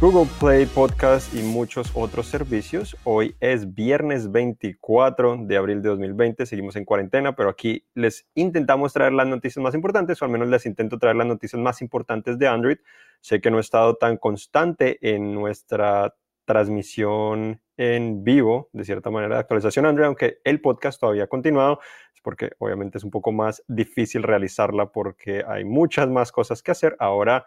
Google 0.00 0.30
Play 0.40 0.64
Podcast 0.64 1.34
y 1.34 1.42
muchos 1.42 1.90
otros 1.92 2.24
servicios. 2.24 2.96
Hoy 3.04 3.36
es 3.38 3.74
viernes 3.74 4.32
24 4.32 5.36
de 5.42 5.58
abril 5.58 5.82
de 5.82 5.90
2020, 5.90 6.46
seguimos 6.46 6.76
en 6.76 6.86
cuarentena, 6.86 7.36
pero 7.36 7.50
aquí 7.50 7.84
les 7.92 8.26
intentamos 8.34 8.94
traer 8.94 9.12
las 9.12 9.26
noticias 9.26 9.62
más 9.62 9.74
importantes, 9.74 10.22
o 10.22 10.24
al 10.24 10.30
menos 10.30 10.48
les 10.48 10.64
intento 10.64 10.98
traer 10.98 11.16
las 11.16 11.26
noticias 11.26 11.60
más 11.60 11.82
importantes 11.82 12.38
de 12.38 12.48
Android. 12.48 12.78
Sé 13.20 13.42
que 13.42 13.50
no 13.50 13.58
he 13.58 13.60
estado 13.60 13.96
tan 13.96 14.16
constante 14.16 14.98
en 15.02 15.34
nuestra 15.34 16.14
transmisión 16.46 17.60
en 17.76 18.24
vivo, 18.24 18.70
de 18.72 18.84
cierta 18.84 19.10
manera, 19.10 19.34
de 19.34 19.40
actualización 19.40 19.84
Android, 19.84 20.06
aunque 20.06 20.38
el 20.44 20.62
podcast 20.62 20.98
todavía 20.98 21.24
ha 21.24 21.26
continuado, 21.26 21.78
es 22.14 22.22
porque 22.22 22.52
obviamente 22.56 22.96
es 22.96 23.04
un 23.04 23.10
poco 23.10 23.32
más 23.32 23.62
difícil 23.68 24.22
realizarla 24.22 24.92
porque 24.92 25.44
hay 25.46 25.66
muchas 25.66 26.08
más 26.08 26.32
cosas 26.32 26.62
que 26.62 26.70
hacer. 26.70 26.96
Ahora 26.98 27.44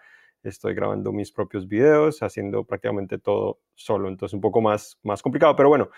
estoy 0.50 0.74
grabando 0.74 1.12
mis 1.12 1.32
propios 1.32 1.68
videos, 1.68 2.22
haciendo 2.24 2.64
prácticamente 2.64 3.18
todo 3.18 3.60
solo, 3.76 4.10
entonces 4.10 4.34
un 4.34 4.42
poco 4.42 4.62
más, 4.62 5.00
más 5.04 5.22
complicado, 5.22 5.56
pero 5.56 5.70
bueno, 5.70 5.90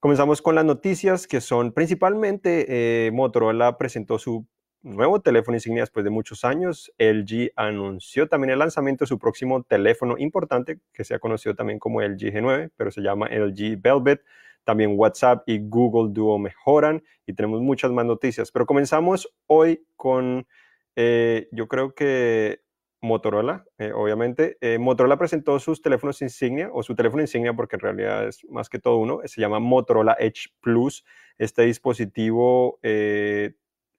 comenzamos 0.00 0.42
con 0.42 0.54
las 0.54 0.64
noticias 0.64 1.26
que 1.26 1.40
son 1.40 1.72
principalmente 1.72 3.06
eh, 3.06 3.10
Motorola 3.12 3.78
presentó 3.78 4.18
su 4.18 4.46
nuevo 4.82 5.20
teléfono 5.20 5.56
insignia 5.56 5.82
después 5.82 6.04
de 6.04 6.10
muchos 6.10 6.44
años. 6.44 6.92
LG 6.98 7.52
anunció 7.56 8.28
también 8.28 8.50
el 8.50 8.58
lanzamiento 8.58 9.04
de 9.04 9.08
su 9.08 9.18
próximo 9.18 9.62
teléfono 9.62 10.18
importante, 10.18 10.80
que 10.92 11.04
se 11.04 11.14
ha 11.14 11.18
conocido 11.18 11.54
también 11.54 11.78
como 11.78 12.02
LG 12.02 12.32
G9, 12.32 12.70
pero 12.76 12.90
se 12.90 13.00
llama 13.00 13.28
LG 13.28 13.80
Velvet. 13.80 14.22
También 14.64 14.94
WhatsApp 14.96 15.42
y 15.48 15.58
Google 15.58 16.12
Duo 16.12 16.38
mejoran 16.38 17.02
y 17.26 17.32
tenemos 17.32 17.60
muchas 17.60 17.90
más 17.90 18.04
noticias. 18.04 18.52
Pero 18.52 18.64
comenzamos 18.64 19.32
hoy 19.46 19.84
con, 19.96 20.46
eh, 20.94 21.48
yo 21.50 21.66
creo 21.66 21.94
que 21.94 22.61
Motorola, 23.02 23.66
eh, 23.78 23.92
obviamente. 23.92 24.56
Eh, 24.60 24.78
Motorola 24.78 25.18
presentó 25.18 25.58
sus 25.58 25.82
teléfonos 25.82 26.22
insignia, 26.22 26.70
o 26.72 26.82
su 26.82 26.94
teléfono 26.94 27.20
insignia, 27.20 27.52
porque 27.52 27.76
en 27.76 27.80
realidad 27.80 28.28
es 28.28 28.44
más 28.48 28.68
que 28.68 28.78
todo 28.78 28.96
uno, 28.96 29.20
se 29.24 29.40
llama 29.40 29.58
Motorola 29.58 30.16
Edge 30.18 30.50
Plus. 30.60 31.04
Este 31.36 31.62
dispositivo 31.62 32.78
eh, 32.82 33.54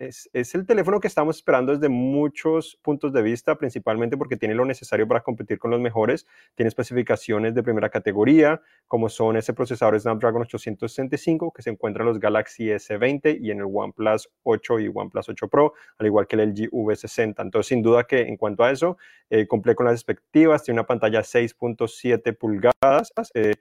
es, 0.07 0.55
el 0.55 0.65
teléfono 0.65 0.99
que 0.99 1.07
estamos 1.07 1.37
esperando 1.37 1.73
desde 1.73 1.89
muchos 1.89 2.77
puntos 2.81 3.13
de 3.13 3.21
vista, 3.21 3.55
principalmente 3.55 4.17
porque 4.17 4.37
tiene 4.37 4.55
lo 4.55 4.65
necesario 4.65 5.07
para 5.07 5.21
competir 5.21 5.59
con 5.59 5.71
los 5.71 5.79
mejores. 5.79 6.25
Tiene 6.55 6.67
especificaciones 6.67 7.53
de 7.53 7.63
primera 7.63 7.89
categoría, 7.89 8.61
como 8.87 9.09
son 9.09 9.37
ese 9.37 9.53
procesador 9.53 9.99
Snapdragon 9.99 10.43
865 10.43 11.51
que 11.51 11.61
se 11.61 11.69
encuentra 11.69 12.03
en 12.03 12.09
los 12.09 12.19
Galaxy 12.19 12.65
S20 12.65 13.39
y 13.39 13.51
en 13.51 13.59
el 13.59 13.67
OnePlus 13.71 14.29
8 14.43 14.79
y 14.79 14.91
OnePlus 14.93 15.29
8 15.29 15.47
Pro, 15.47 15.73
al 15.97 16.05
igual 16.05 16.27
que 16.27 16.35
el 16.35 16.49
LG 16.49 16.69
V60. 16.71 17.35
Entonces, 17.39 17.67
sin 17.67 17.81
duda 17.81 18.03
que 18.03 18.21
en 18.21 18.37
cuanto 18.37 18.63
a 18.63 18.71
eso, 18.71 18.97
eh, 19.29 19.47
cumple 19.47 19.75
con 19.75 19.85
las 19.85 19.95
expectativas. 19.95 20.63
Tiene 20.63 20.79
una 20.79 20.87
pantalla 20.87 21.21
6.7 21.21 22.37
pulgadas. 22.37 23.13
Eh, 23.33 23.53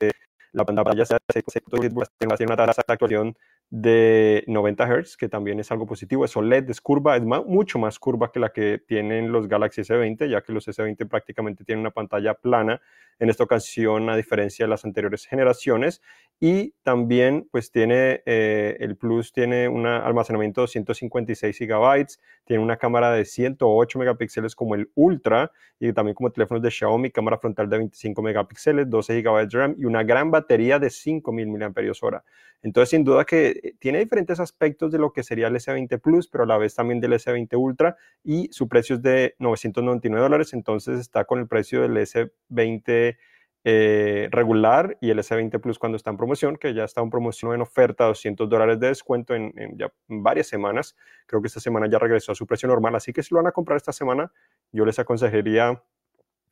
la 0.53 0.65
pantalla 0.65 1.05
6.7 1.05 2.09
tiene 2.37 2.53
una 2.53 2.57
tasa 2.57 2.83
de 2.87 2.93
actualización 2.93 3.37
de 3.73 4.45
90 4.49 4.85
Hz, 4.87 5.17
que 5.17 5.31
también 5.31 5.59
es 5.59 5.73
algo 5.73 5.87
positivo. 5.87 6.27
Es 6.27 6.37
OLED, 6.37 6.69
es 6.69 6.83
curva, 6.83 7.17
es 7.17 7.23
mucho 7.23 7.79
más 7.79 7.99
curva 7.99 8.31
que 8.31 8.39
la 8.39 8.51
que 8.51 8.77
tienen 8.79 9.33
los 9.33 9.49
Galaxy 9.49 9.81
S20, 9.81 10.29
ya 10.29 10.43
que 10.43 10.53
los 10.53 10.69
S20 10.69 11.09
prácticamente 11.09 11.65
tienen 11.65 11.81
una 11.81 11.91
pantalla 11.91 12.35
plana 12.35 12.83
en 13.19 13.31
esta 13.31 13.45
ocasión, 13.45 14.11
a 14.11 14.17
diferencia 14.17 14.67
de 14.67 14.69
las 14.69 14.85
anteriores 14.85 15.25
generaciones. 15.25 16.03
Y 16.39 16.75
también, 16.83 17.49
pues 17.51 17.73
tiene, 17.73 18.23
eh, 18.27 18.77
el 18.79 18.99
Plus 18.99 19.33
tiene 19.33 19.69
un 19.69 19.87
almacenamiento 19.87 20.61
de 20.61 20.65
256 20.65 21.59
GB, 21.61 22.07
tiene 22.45 22.63
una 22.63 22.77
cámara 22.77 23.11
de 23.13 23.25
108 23.25 23.99
megapíxeles 23.99 24.55
como 24.55 24.75
el 24.75 24.91
Ultra, 24.95 25.53
y 25.79 25.93
también 25.93 26.15
como 26.15 26.31
teléfonos 26.31 26.63
de 26.63 26.71
Xiaomi, 26.71 27.11
cámara 27.11 27.39
frontal 27.39 27.69
de 27.69 27.79
25 27.79 28.23
megapíxeles, 28.23 28.89
12 28.89 29.23
GB 29.23 29.49
de 29.49 29.59
RAM 29.59 29.75
y 29.79 29.85
una 29.85 30.03
gran 30.05 30.31
batería 30.31 30.79
de 30.79 30.91
5000 30.91 31.49
mAh. 31.49 32.23
Entonces, 32.63 32.91
sin 32.91 33.03
duda 33.03 33.25
que 33.25 33.49
eh, 33.49 33.75
tiene 33.79 33.99
diferentes 33.99 34.39
aspectos 34.39 34.93
de 34.93 34.99
lo 34.99 35.13
que 35.13 35.25
sería 35.25 35.49
el 35.49 35.57
S20 35.57 36.01
Plus, 36.01 36.29
pero 36.29 36.45
a 36.45 36.47
la 36.47 36.59
vez 36.59 36.75
también 36.75 37.01
del 37.01 37.13
S20 37.15 37.59
Ultra 37.59 37.97
y 38.23 38.49
su 38.53 38.69
precio 38.69 38.97
es 38.97 39.03
de 39.03 39.35
999 39.41 40.23
dólares, 40.23 40.53
entonces 40.53 41.01
está 41.01 41.25
con 41.25 41.41
el 41.41 41.49
precio 41.49 41.83
del 41.83 41.97
S20 41.97 43.17
eh, 43.65 44.29
regular 44.33 44.99
y 45.01 45.11
el 45.11 45.19
S20 45.21 45.61
Plus 45.61 45.79
cuando 45.79 45.97
está 45.97 46.11
en 46.11 46.17
promoción, 46.17 46.57
que 46.57 46.75
ya 46.75 46.85
está 46.85 47.01
en 47.01 47.11
promoción 47.11 47.55
en 47.55 47.61
oferta, 47.61 48.07
200 48.07 48.49
dólares 48.49 48.81
de 48.81 48.89
descuento 48.89 49.35
en, 49.35 49.53
ya 49.77 49.93
varias 50.09 50.49
semanas. 50.49 50.97
Creo 51.27 51.41
que 51.41 51.47
esta 51.47 51.61
semana 51.61 51.87
ya 51.89 51.99
regresó 51.99 52.33
a 52.33 52.35
su 52.35 52.47
precio 52.47 52.69
normal, 52.69 52.97
así 52.97 53.13
que 53.13 53.23
si 53.23 53.35
lo 53.35 53.39
van 53.39 53.47
a 53.47 53.53
comprar 53.53 53.77
esta 53.77 53.93
semana, 53.93 54.33
yo 54.73 54.85
les 54.85 54.99
aconsejaría 54.99 55.81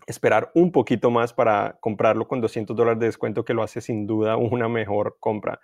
esperar 0.06 0.50
un 0.54 0.72
poquito 0.72 1.10
más 1.10 1.32
para 1.32 1.78
comprarlo 1.80 2.26
con 2.28 2.40
200 2.40 2.76
dólares 2.76 3.00
de 3.00 3.06
descuento, 3.06 3.44
que 3.44 3.54
lo 3.54 3.62
hace 3.62 3.80
sin 3.80 4.06
duda 4.06 4.36
una 4.36 4.68
mejor 4.68 5.16
compra. 5.20 5.60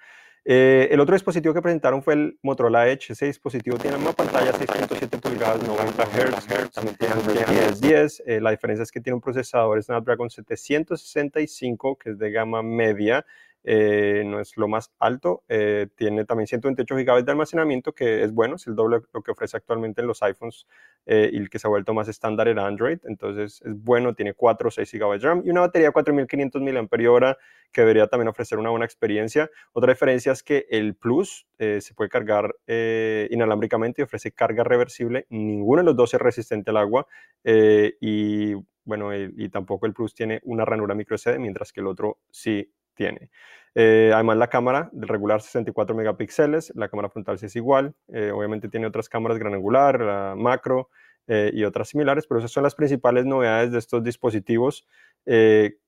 Eh, 0.48 0.86
el 0.92 1.00
otro 1.00 1.16
dispositivo 1.16 1.52
que 1.52 1.60
presentaron 1.60 2.04
fue 2.04 2.14
el 2.14 2.38
Motorola 2.40 2.88
Edge. 2.88 3.12
Ese 3.12 3.26
dispositivo 3.26 3.78
tiene 3.78 3.96
una 3.96 4.12
pantalla 4.12 4.52
6.7 4.52 5.20
pulgadas, 5.20 5.60
90 5.66 6.04
Hz, 6.04 6.70
también 6.70 6.96
tiene 6.96 7.14
Android 7.14 7.74
10. 7.80 8.22
Eh, 8.24 8.40
la 8.40 8.52
diferencia 8.52 8.84
es 8.84 8.92
que 8.92 9.00
tiene 9.00 9.16
un 9.16 9.20
procesador 9.20 9.82
Snapdragon 9.82 10.30
765, 10.30 11.98
que 11.98 12.10
es 12.10 12.18
de 12.20 12.30
gama 12.30 12.62
media, 12.62 13.26
eh, 13.68 14.22
no 14.24 14.38
es 14.38 14.56
lo 14.56 14.68
más 14.68 14.92
alto. 15.00 15.42
Eh, 15.48 15.88
tiene 15.96 16.24
también 16.24 16.46
128 16.46 16.94
GB 16.94 17.24
de 17.24 17.32
almacenamiento, 17.32 17.92
que 17.92 18.22
es 18.22 18.32
bueno, 18.32 18.54
es 18.54 18.66
el 18.68 18.76
doble 18.76 19.00
lo 19.12 19.22
que 19.22 19.32
ofrece 19.32 19.56
actualmente 19.56 20.00
en 20.00 20.06
los 20.06 20.22
iPhones 20.22 20.68
eh, 21.04 21.30
y 21.32 21.36
el 21.36 21.50
que 21.50 21.58
se 21.58 21.66
ha 21.66 21.70
vuelto 21.70 21.92
más 21.92 22.06
estándar 22.06 22.46
en 22.46 22.60
Android. 22.60 23.00
Entonces 23.08 23.60
es 23.64 23.74
bueno, 23.82 24.14
tiene 24.14 24.34
4 24.34 24.68
o 24.68 24.70
6 24.70 24.92
GB 24.92 25.18
de 25.18 25.18
RAM 25.18 25.42
y 25.44 25.50
una 25.50 25.62
batería 25.62 25.88
de 25.88 25.92
4500 25.92 26.62
mAh 26.62 27.36
que 27.72 27.80
debería 27.80 28.06
también 28.06 28.28
ofrecer 28.28 28.56
una 28.58 28.70
buena 28.70 28.84
experiencia. 28.84 29.50
Otra 29.72 29.92
diferencia 29.92 30.30
es 30.30 30.44
que 30.44 30.66
el 30.70 30.94
Plus 30.94 31.48
se 31.58 31.94
puede 31.94 32.08
cargar 32.08 32.54
inalámbricamente 32.68 34.00
y 34.00 34.04
ofrece 34.04 34.30
carga 34.30 34.62
reversible. 34.62 35.26
Ninguno 35.28 35.82
de 35.82 35.86
los 35.86 35.96
dos 35.96 36.14
es 36.14 36.20
resistente 36.20 36.70
al 36.70 36.76
agua 36.76 37.06
y 37.44 38.54
bueno, 38.86 39.12
y, 39.14 39.48
tampoco 39.48 39.86
el 39.86 39.92
Plus 39.92 40.14
tiene 40.14 40.40
una 40.44 40.64
ranura 40.64 40.94
micro 40.94 41.18
SD, 41.18 41.40
mientras 41.40 41.72
que 41.72 41.80
el 41.80 41.88
otro 41.88 42.20
sí 42.30 42.72
tiene. 42.96 43.30
Eh, 43.78 44.10
además, 44.14 44.38
la 44.38 44.48
cámara 44.48 44.88
de 44.92 45.06
regular 45.06 45.42
64 45.42 45.94
megapíxeles, 45.94 46.72
la 46.74 46.88
cámara 46.88 47.10
frontal 47.10 47.38
sí 47.38 47.44
es 47.44 47.56
igual. 47.56 47.94
Eh, 48.08 48.30
obviamente 48.30 48.70
tiene 48.70 48.86
otras 48.86 49.08
cámaras 49.10 49.38
gran 49.38 49.52
angular, 49.52 50.00
la 50.00 50.34
macro 50.34 50.88
eh, 51.26 51.50
y 51.52 51.62
otras 51.62 51.90
similares, 51.90 52.26
pero 52.26 52.38
esas 52.38 52.50
son 52.50 52.62
las 52.62 52.74
principales 52.74 53.26
novedades 53.26 53.72
de 53.72 53.78
estos 53.78 54.02
dispositivos. 54.02 54.86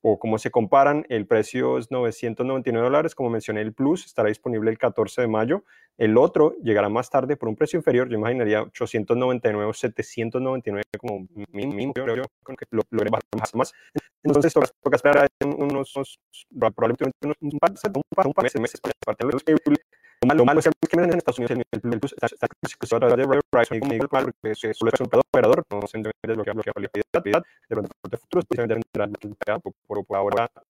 o 0.02 0.18
cómo 0.18 0.36
se 0.38 0.50
comparan, 0.50 1.06
el 1.08 1.26
precio 1.26 1.78
es 1.78 1.90
999 1.90 2.84
dólares, 2.84 3.14
como 3.14 3.30
mencioné, 3.30 3.62
el 3.62 3.72
Plus 3.72 4.04
estará 4.04 4.28
disponible 4.28 4.70
el 4.70 4.78
14 4.78 5.22
de 5.22 5.28
mayo. 5.28 5.64
El 5.98 6.16
otro 6.16 6.54
llegará 6.62 6.88
más 6.88 7.10
tarde 7.10 7.36
por 7.36 7.48
un 7.48 7.56
precio 7.56 7.76
inferior, 7.76 8.08
yo 8.08 8.16
imaginaría 8.16 8.62
899 8.62 9.72
799 9.74 10.84
como 10.96 11.26
mínimo, 11.50 11.92
creo 11.92 12.14
yo, 12.14 12.22
que 12.56 12.66
lo, 12.70 12.84
más, 13.10 13.54
más. 13.54 13.72
Entonces 14.22 14.52
toca, 14.54 14.68
toca 14.80 14.96
esperar 14.96 15.26
unos, 15.44 15.92
probablemente 16.56 17.10
unos, 17.24 17.36
un 17.40 17.58
par, 17.58 17.72
un 17.72 18.32
par, 18.32 18.32
par 18.32 18.60
meses, 18.60 18.80
para 18.80 19.16
disponible. 19.18 19.82
Lo 20.20 20.44
malo, 20.44 20.58
es 20.60 20.66
que 20.66 21.00
en 21.00 21.14
Estados 21.14 21.38
Unidos 21.38 21.56
de 21.56 21.64
de 30.28 30.66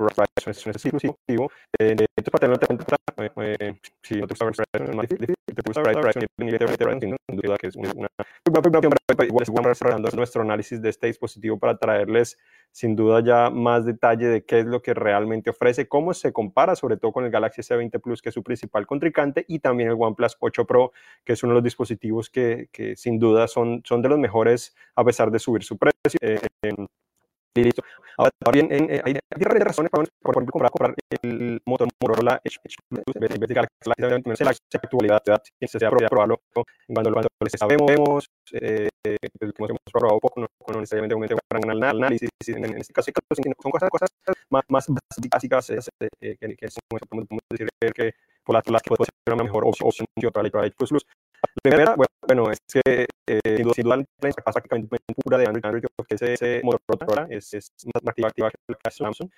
ahora 0.00 0.14
Verizon 0.16 0.70
es 0.70 0.84
exclusivo. 0.84 1.50
Eh, 1.78 2.06
esto 2.16 2.30
para 2.30 2.48
cuenta, 2.48 2.96
eh, 3.36 3.80
si 4.02 4.16
no 4.16 4.26
te 4.26 4.34
gusta 4.34 4.44
Verizon, 4.44 4.90
es 4.90 4.96
más 4.96 5.08
difícil, 5.08 5.34
te 5.46 5.62
gusta 5.66 5.82
Verizon, 5.82 7.16
sin 7.28 7.36
duda 7.36 7.56
que 7.58 7.66
es 7.66 7.76
una, 7.76 7.92
una, 7.94 8.08
igual 9.26 9.42
estamos 9.42 9.78
cerrando 9.78 10.08
nuestro 10.12 10.42
análisis 10.42 10.80
de 10.80 10.88
este 10.88 11.06
dispositivo 11.06 11.58
para 11.58 11.76
traerles 11.76 12.38
sin 12.72 12.94
duda 12.94 13.22
ya 13.24 13.50
más 13.50 13.84
detalle 13.84 14.26
de 14.26 14.44
qué 14.44 14.60
es 14.60 14.66
lo 14.66 14.80
que 14.80 14.94
realmente 14.94 15.50
ofrece, 15.50 15.88
cómo 15.88 16.14
se 16.14 16.32
compara 16.32 16.76
sobre 16.76 16.96
todo 16.96 17.12
con 17.12 17.24
el 17.24 17.30
Galaxy 17.30 17.62
S20 17.62 18.00
Plus, 18.00 18.22
que 18.22 18.28
es 18.28 18.34
su 18.34 18.42
principal 18.42 18.86
contrincante, 18.86 19.44
y 19.48 19.58
también 19.58 19.90
el 19.90 19.96
OnePlus 19.98 20.36
8 20.38 20.66
Pro, 20.66 20.92
que 21.24 21.32
es 21.32 21.42
uno 21.42 21.52
de 21.52 21.56
los 21.56 21.64
dispositivos 21.64 22.30
que, 22.30 22.68
que 22.72 22.96
sin 22.96 23.18
duda 23.18 23.48
son, 23.48 23.82
son 23.84 24.02
de 24.02 24.08
los 24.08 24.18
mejores 24.18 24.74
a 24.94 25.04
pesar 25.04 25.30
de 25.30 25.38
subir 25.38 25.64
su 25.64 25.76
precio. 25.76 26.18
Eh, 26.20 26.38
listo. 27.54 27.82
Ahora, 28.20 28.32
también 28.38 28.68
eh, 28.70 29.00
hay, 29.02 29.14
hay 29.14 29.44
razones 29.60 29.90
para, 29.90 30.04
por 30.20 30.34
ejemplo, 30.34 30.52
comprar, 30.52 30.70
comprar 30.70 30.94
el 31.22 31.62
motor 31.64 31.88
Motorola 32.02 32.38
en 32.44 33.20
vez 33.20 33.48
de 33.48 34.44
la 34.44 34.50
actualidad, 34.74 35.22
se 35.58 35.78
sea 35.78 35.90
probarlo 35.90 36.42
cuando, 36.86 37.12
cuando 37.12 37.28
sabemos, 37.56 38.26
eh, 38.52 38.90
pues, 39.38 39.52
como 39.54 39.68
hemos 39.70 39.80
probado 39.90 40.20
poco, 40.20 40.40
no, 40.40 40.80
necesariamente 40.80 41.14
un 41.14 41.22
gran 41.22 41.82
análisis, 41.82 42.28
en, 42.48 42.76
este 42.76 42.92
caso 42.92 43.10
son 43.62 43.72
cosas, 43.72 43.88
cosas 43.88 44.10
más, 44.50 44.64
más 44.68 44.86
básicas 45.30 45.70
eh, 45.70 45.78
que, 46.20 46.36
que, 46.36 46.56
que 46.56 46.68
podemos 47.08 47.40
decir 47.50 47.68
que 47.94 48.12
por 48.44 48.54
las, 48.72 48.82
que 48.82 48.88
puede 48.88 49.04
ser 49.04 49.34
una 49.34 49.44
mejor 49.44 49.64
opción 49.64 50.06
que 50.18 50.26
otra 50.26 50.42
Edge 50.42 50.74
Plus 50.76 50.90
Plus. 50.90 51.06
Primera, 51.62 51.96
bueno, 52.26 52.50
es 52.50 52.58
que 52.66 53.06
eh, 53.26 53.40
sin 53.74 53.84
duda, 53.84 53.96
la 53.96 54.28
interfaz 54.28 54.54
prácticamente 54.54 54.96
pura 55.14 55.38
de 55.38 55.46
Android, 55.46 55.64
Android 55.64 55.84
que 56.08 56.14
es 56.14 56.22
ese 56.22 56.62
Motorola, 56.62 57.26
es, 57.30 57.54
es 57.54 57.70
más 57.94 58.02
activa, 58.06 58.28
activa 58.28 58.50
que 58.50 58.56
la 58.68 58.90
Samsung. 58.90 59.30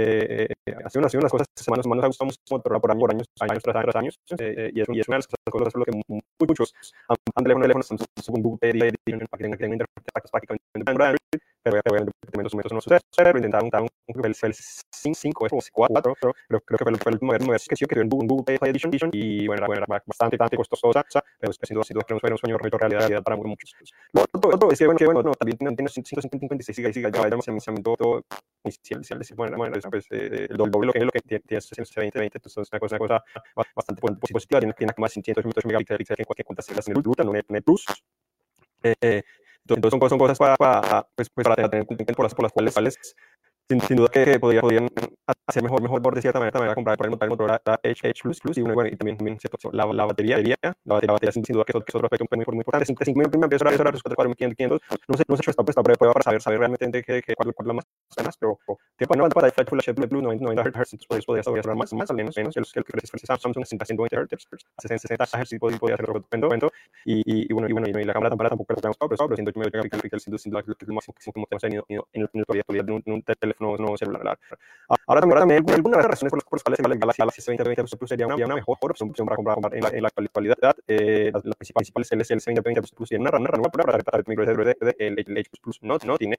Eh, 0.00 0.46
hace, 0.84 0.98
unas, 0.98 1.12
unas 1.14 1.32
cosas 1.32 1.46
semanas, 1.56 1.84
ha 1.86 2.06
gustado 2.06 2.30
Motorola 2.50 2.80
por, 2.80 2.98
por 2.98 3.10
años, 3.10 3.26
años 3.40 3.62
tras 3.62 3.76
años, 3.76 3.96
años 3.96 4.18
eh, 4.38 4.70
y, 4.72 4.80
es, 4.80 4.88
y 4.88 5.00
es 5.00 5.08
una 5.08 5.16
de 5.16 5.18
las 5.18 5.26
cosas 5.26 5.72
por 5.72 5.78
lo 5.78 5.84
que 5.84 5.92
muchos 6.46 6.72
han, 7.08 7.44
teléfono, 7.44 7.62
teléfono 7.62 7.82
Samsung 7.82 8.42
Google 8.42 8.58
tengan, 8.60 9.58
tengan 9.58 9.72
interfaz 9.72 10.30
prácticamente 10.30 10.64
de 10.74 10.82
Android, 10.86 11.16
obviamente 11.70 12.12
los 12.42 12.54
métodos 12.54 12.72
no 12.72 12.80
suceden, 12.80 13.00
pero 13.16 13.38
intentaron 13.38 13.70
un, 13.82 13.88
un, 14.06 14.26
un, 14.26 15.14
5 15.14 15.46
o 15.50 15.58
4, 15.72 16.14
pero 16.20 16.60
creo 16.60 16.78
que 16.78 16.84
fue 16.84 16.92
el, 16.92 16.98
fue 16.98 17.12
el 17.12 17.18
moderno 17.20 17.52
que 17.52 17.76
yo 17.76 17.86
que 17.86 18.00
en 18.00 18.08
Google 18.08 18.58
Pay 18.58 18.70
Edition, 18.70 19.10
y 19.12 19.46
bueno, 19.46 19.66
era, 19.66 19.76
era 19.76 19.86
bastante, 19.86 20.36
bastante 20.36 20.56
costosa, 20.56 21.04
pero 21.38 21.52
sin 21.52 21.74
duda, 21.74 21.84
sin 21.84 21.94
duda, 21.94 22.04
fue 22.06 22.30
un 22.30 22.38
sueño 22.38 22.58
realidad, 22.58 23.00
realidad 23.00 23.22
para 23.22 23.36
muchos. 23.36 23.74
Lo 24.12 24.22
otro, 24.22 24.70
es 24.70 24.78
que, 24.78 24.86
bueno, 24.86 24.98
que, 24.98 25.06
bueno, 25.06 25.22
no, 25.22 25.32
también 25.34 25.58
tiene, 25.58 25.74
tiene 25.76 25.88
156 25.90 26.94
gigas 26.94 27.12
de 27.12 27.18
almacenamiento 27.18 28.24
inicial, 28.64 29.02
bueno, 29.36 29.56
bueno, 29.56 29.76
pues, 29.90 30.06
eh, 30.10 30.46
el 30.50 30.56
doble 30.56 30.86
lo 30.86 30.92
que, 30.92 31.00
lo 31.00 31.10
que 31.10 31.20
tiene, 31.20 31.42
tiene 31.46 31.60
120, 31.60 32.18
20, 32.18 32.38
entonces 32.38 32.62
es 32.62 32.68
una 32.72 32.80
cosa, 32.80 32.96
una 32.96 33.06
cosa 33.06 33.24
bastante 33.74 34.02
positiva, 34.32 34.60
tiene, 34.60 34.74
tiene 34.74 34.92
más 34.96 35.14
de 35.14 35.22
108 35.22 35.68
megapíxeles 35.68 36.18
en 36.18 36.24
cualquier 36.24 36.46
cuenta 36.46 36.62
en 36.68 36.96
el 36.96 37.02
no 37.24 37.56
en 37.56 37.62
Plus. 37.62 37.84
Eh, 38.82 39.22
entonces 39.74 39.98
son, 40.08 40.18
cosas 40.18 40.38
para, 40.38 40.56
para, 40.56 41.08
pues, 41.14 41.28
para 41.30 41.68
tener 41.68 41.86
por 41.86 42.24
las, 42.24 42.34
por 42.34 42.44
las 42.44 42.52
cuales 42.52 42.98
sin, 43.68 43.80
sin, 43.82 43.96
duda 43.96 44.08
que 44.08 44.38
podría, 44.38 44.60
podrían 44.60 44.88
hacer 45.46 45.62
mejor, 45.62 45.82
mejor 45.82 46.02
por 46.02 46.14
de 46.14 46.22
cierta 46.22 46.38
manera, 46.38 46.58
manera 46.58 46.74
comprar 46.74 46.96
por 46.96 47.06
el 47.06 47.30
Motorola 47.30 47.60
H, 47.64 48.08
H 48.08 48.22
Plus 48.22 48.40
Plus 48.40 48.58
y, 48.58 48.62
bueno, 48.62 48.86
y 48.86 48.96
también, 48.96 49.16
también 49.16 49.38
cierto, 49.38 49.70
la, 49.72 49.86
la 49.86 50.04
batería, 50.04 50.38
la 50.38 50.74
batería, 50.84 51.06
la 51.06 51.12
batería 51.12 51.32
sin, 51.32 51.44
sin 51.44 51.54
duda 51.54 51.64
que 51.64 51.76
es, 51.76 51.84
que 51.84 51.96
otro 51.96 52.06
aspecto 52.06 52.26
muy, 52.30 52.44
muy 52.46 52.58
importante. 52.58 52.86
5 52.86 53.18
mil 53.18 53.28
empiezo 53.32 53.64
a 53.64 53.68
revisar 53.68 53.92
los 53.92 54.02
4500, 54.02 54.80
no 55.08 55.16
sé, 55.16 55.24
no 55.28 55.36
sé 55.36 55.42
si 55.42 55.50
está 55.50 55.62
para 55.62 56.22
saber, 56.22 56.40
saber 56.40 56.58
realmente 56.58 57.02
que, 57.02 57.22
que, 57.22 57.34
cuál, 57.34 57.54
cuál 57.54 57.68
la 57.68 57.74
más 57.74 57.84
ganas, 58.16 58.36
pero 58.38 58.58
no 59.16 59.28
para 59.28 59.48
el 59.48 59.66
Full 59.66 59.78
HD 59.78 60.06
Blue 60.08 60.22
90 60.22 60.62
Hz, 60.62 60.92
entonces 60.94 61.26
podría 61.26 61.42
saber 61.42 61.66
más, 61.74 61.92
más 61.92 62.10
al 62.10 62.16
menos, 62.16 62.36
menos, 62.36 62.56
el 62.56 62.64
que 62.64 62.80
ofrece 62.80 63.18
Samsung 63.26 63.64
120 63.64 64.16
Hz, 64.16 64.48
60 64.78 65.26
Hz 65.26 65.58
podría 65.78 65.94
hacer 65.94 66.10
otro 66.10 66.24
y, 67.04 67.22
y, 67.26 67.52
bueno, 67.52 67.68
y 67.68 67.72
bueno, 67.72 67.88
y 67.88 68.04
la 68.04 68.12
cámara 68.12 68.30
tampoco 68.30 68.74
la 68.74 68.80
tenemos 68.80 68.96
pero 68.98 69.36
108 69.36 69.70
megapíxeles, 69.72 70.42
sin 70.42 70.50
duda 70.52 70.62
que 70.62 70.68
lo 70.68 70.74
que 70.76 70.86
en 72.88 73.12
un 73.12 73.22
teléfono 73.22 73.76
no 73.76 73.96
celular. 73.96 74.38
Ahora 75.06 75.17
también, 75.20 75.38
también 75.38 75.64
hay 75.66 75.74
algunas 75.74 76.04
razones 76.04 76.30
por 76.30 76.54
las 76.54 76.62
cuales 76.62 76.80
el 76.80 76.98
Galaxy, 76.98 77.20
Galaxy 77.20 77.42
S20 77.42 77.98
Plus 77.98 78.08
sería 78.08 78.26
una, 78.26 78.36
una 78.36 78.54
mejor 78.54 78.78
opción 78.80 79.12
para 79.26 79.36
comprar, 79.36 79.74
en, 79.74 79.82
la, 79.82 79.88
en 79.88 80.02
la 80.02 80.08
actualidad. 80.08 80.56
Eh, 80.86 81.30
las, 81.32 81.44
las 81.44 81.56
principales 81.56 82.12
es 82.12 82.30
el 82.30 82.40
S20 82.40 82.94
Plus 82.94 83.08
tiene 83.08 83.22
una, 83.28 83.38
una 83.38 83.50
renueva 83.50 83.70
para 83.70 83.98
tratar 83.98 84.20
el 84.20 84.24
micro 84.26 84.44
SD, 84.44 84.96
el, 84.98 85.24
el 85.26 85.38
H 85.38 85.50
Plus 85.60 85.78
no, 85.82 85.98
no 86.04 86.18
tiene. 86.18 86.36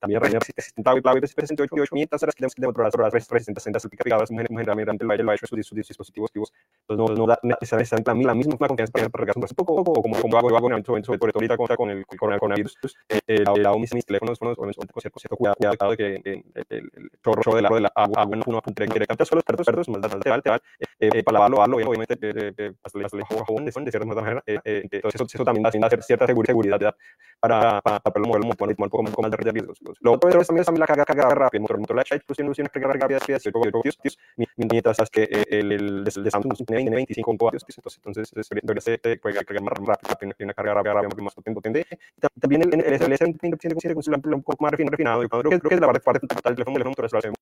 También 0.00 0.20
renueva 0.20 0.44
60 0.44 1.00
clave 1.02 1.20
de 1.20 1.26
68 1.26 1.84
500 1.90 2.22
horas 2.22 2.34
que 2.34 2.46
de 2.56 2.66
otras 2.66 2.94
horas 2.94 3.10
360 3.10 3.60
60 3.60 3.80
certificadas 3.80 4.28
generalmente 4.28 4.92
el 5.00 5.06
baile 5.06 5.36
sus 5.46 5.56
dispositivos. 5.56 6.52
Entonces 6.88 7.18
no, 7.18 7.22
no 7.22 7.26
da 7.26 7.38
necesariamente 7.42 8.26
la 8.26 8.34
misma 8.34 8.56
confianza 8.56 8.92
para 8.92 9.24
recargar 9.24 9.36
un 9.36 9.56
poco 9.56 9.84
como 10.02 10.20
como 10.20 10.38
hago 10.38 10.56
hago 10.56 10.68
sobre 10.84 11.18
todo 11.18 11.30
ahorita 11.34 11.56
con 11.76 11.90
el 11.90 12.06
coronavirus. 12.06 12.76
La 13.26 13.74
mis 13.76 14.06
teléfonos 14.06 14.38
con 14.38 14.72
cierto 15.00 15.36
cuidado 15.36 15.56
de 15.90 15.96
que 15.96 16.42
el 16.70 17.10
chorro 17.24 17.56
del 17.56 17.66
agua 17.66 17.78
de 17.78 17.82
la 17.82 17.92
agua, 17.94 18.22
agua 18.22 18.36
no 18.36 18.62
directamente 18.66 19.24
a 19.30 19.34
los 19.34 19.44
perros, 19.44 19.66
perros, 19.66 19.88
más 19.88 20.00
te 20.00 20.50
eh, 20.98 21.22
para 21.22 21.34
lavarlo, 21.34 21.56
lavarlo, 21.56 21.76
obviamente, 21.76 22.16
eh, 22.20 22.72
jabón 23.46 23.64
de 23.64 23.72
de 23.72 23.90
cierta 23.90 24.06
manera, 24.06 24.42
entonces 24.46 25.20
eso, 25.34 25.44
también 25.44 25.62
da 25.62 25.90
cierta 26.00 26.26
seguridad 26.26 26.94
para, 27.40 27.80
para, 27.82 28.00
para 28.00 28.26
moverlo 28.26 28.48
un 28.48 28.56
poco, 28.56 29.00
un 29.00 29.06
poco 29.06 29.22
más 29.22 29.30
de 29.30 29.36
riesgos. 29.36 29.78
Lo 30.00 30.12
otro 30.12 30.40
es 30.40 30.46
también, 30.46 30.64
la 30.78 30.86
carga, 30.86 31.04
carga 31.04 31.28
rápida, 31.30 31.60
motor, 31.60 31.78
motor 31.78 31.96
Light 31.96 32.22
pues 32.26 32.36
tiene 32.36 32.50
una 32.50 32.68
carga 32.68 32.92
rápida 32.92 33.18
de 33.18 33.34
18 33.34 33.58
vatios, 33.60 34.18
mientras 34.56 35.10
que 35.10 35.24
el, 35.50 35.72
el, 35.72 36.04
de 36.04 36.30
Samsung 36.30 36.56
tiene 36.82 36.96
25 36.96 37.36
vatios, 37.46 37.64
entonces, 37.76 38.00
entonces 38.04 38.48
debería 38.62 38.80
ser 38.80 39.20
puede 39.20 39.44
cargar 39.44 39.62
más 39.62 39.74
rápido, 39.74 40.16
tiene 40.16 40.34
una 40.40 40.54
carga 40.54 40.74
rápida, 40.74 41.22
más 41.22 41.34
potente. 41.34 41.86
También 42.40 42.62
el, 42.62 42.80
el, 42.80 43.00
S20 43.00 43.58
tiene 43.58 44.34
un 44.34 44.42
poco 44.42 44.64
más 44.64 44.72
refinado, 44.72 45.28
creo 45.28 45.60
que 45.60 45.74
es 45.74 45.80
la 45.80 45.92
parte 45.92 46.26
total 46.26 46.54
del 46.54 46.64
teléfono, 46.64 46.78
el 46.78 46.84
teléfono 46.84 47.34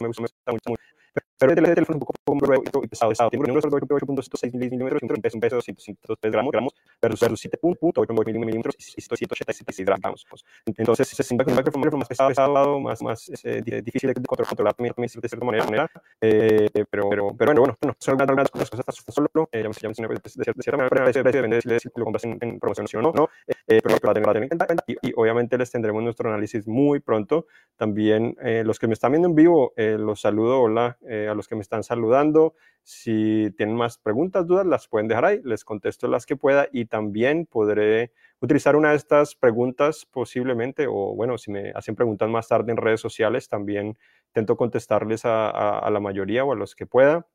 me 0.00 0.06
gusta, 0.08 0.34
me 0.46 1.01
pero 1.42 1.52
el 1.52 1.74
teléfono 1.74 1.82
es 1.82 2.20
un 2.24 2.38
poco 2.38 2.82
pesado, 2.88 3.10
pesado. 3.10 3.30
Tiene 3.30 3.50
un 3.50 3.60
8.6 3.60 4.52
milímetros, 4.54 5.02
un 5.02 5.40
peso 5.40 5.56
de 5.56 5.62
103 5.62 6.32
gramos, 6.32 6.52
gramos 6.52 6.74
versus 7.00 7.44
7.8 7.44 8.44
milímetros 8.44 8.76
y 8.78 8.82
186 9.02 9.86
gramos. 9.86 10.24
Entonces, 10.64 11.18
es 11.18 11.30
un 11.32 11.38
micrófono 11.38 11.96
más 11.98 12.08
pesado, 12.08 12.28
pesado, 12.28 12.80
más, 12.80 13.02
más 13.02 13.30
difícil 13.64 14.12
de 14.12 14.22
controlar 14.22 14.74
también, 14.74 14.94
de 14.96 15.08
cierta 15.08 15.44
manera. 15.44 15.90
Eh, 16.20 16.68
pero, 16.88 17.08
pero, 17.10 17.34
pero 17.36 17.54
bueno, 17.54 17.76
bueno, 17.80 17.96
son 17.98 18.20
algunas 18.20 18.48
cosas 18.48 18.80
solo, 19.08 19.48
eh, 19.50 19.62
ya 19.62 19.88
me 19.88 19.94
de 20.14 20.30
cierta 20.62 20.76
manera, 20.76 21.06
el 21.06 21.22
precio 21.22 21.24
depende 21.24 21.60
de 21.64 21.80
si 21.80 21.88
lo 21.96 22.04
compras 22.04 22.24
en 22.24 22.60
promoción 22.60 23.04
o 23.06 23.12
no, 23.12 23.28
eh, 23.66 23.80
pero 23.82 23.96
para 23.98 24.14
tener 24.14 24.36
en 24.44 24.48
cuenta. 24.48 24.66
Y 24.86 25.12
obviamente 25.16 25.58
les 25.58 25.70
tendremos 25.72 26.04
nuestro 26.04 26.28
análisis 26.28 26.68
muy 26.68 27.00
pronto. 27.00 27.46
También 27.76 28.36
los 28.64 28.78
que 28.78 28.86
me 28.86 28.92
están 28.92 29.10
viendo 29.10 29.28
en 29.28 29.34
vivo, 29.34 29.72
los 29.76 30.20
saludo, 30.20 30.60
hola 30.60 30.98
a 31.08 31.34
los 31.34 31.48
que 31.48 31.54
me 31.54 31.62
están 31.62 31.82
saludando. 31.82 32.54
Si 32.82 33.52
tienen 33.56 33.76
más 33.76 33.98
preguntas, 33.98 34.46
dudas, 34.46 34.66
las 34.66 34.88
pueden 34.88 35.08
dejar 35.08 35.24
ahí, 35.24 35.40
les 35.44 35.64
contesto 35.64 36.08
las 36.08 36.26
que 36.26 36.36
pueda 36.36 36.68
y 36.72 36.86
también 36.86 37.46
podré 37.46 38.12
utilizar 38.40 38.74
una 38.74 38.90
de 38.90 38.96
estas 38.96 39.34
preguntas 39.34 40.06
posiblemente, 40.10 40.86
o 40.88 41.14
bueno, 41.14 41.38
si 41.38 41.50
me 41.50 41.70
hacen 41.74 41.94
preguntas 41.94 42.28
más 42.28 42.48
tarde 42.48 42.72
en 42.72 42.76
redes 42.76 43.00
sociales, 43.00 43.48
también 43.48 43.96
intento 44.28 44.56
contestarles 44.56 45.24
a, 45.24 45.78
a, 45.78 45.90
la 45.90 46.00
mayoría 46.00 46.44
o 46.44 46.52
a 46.52 46.56
los 46.56 46.74
que 46.74 46.86
pueda. 46.86 47.26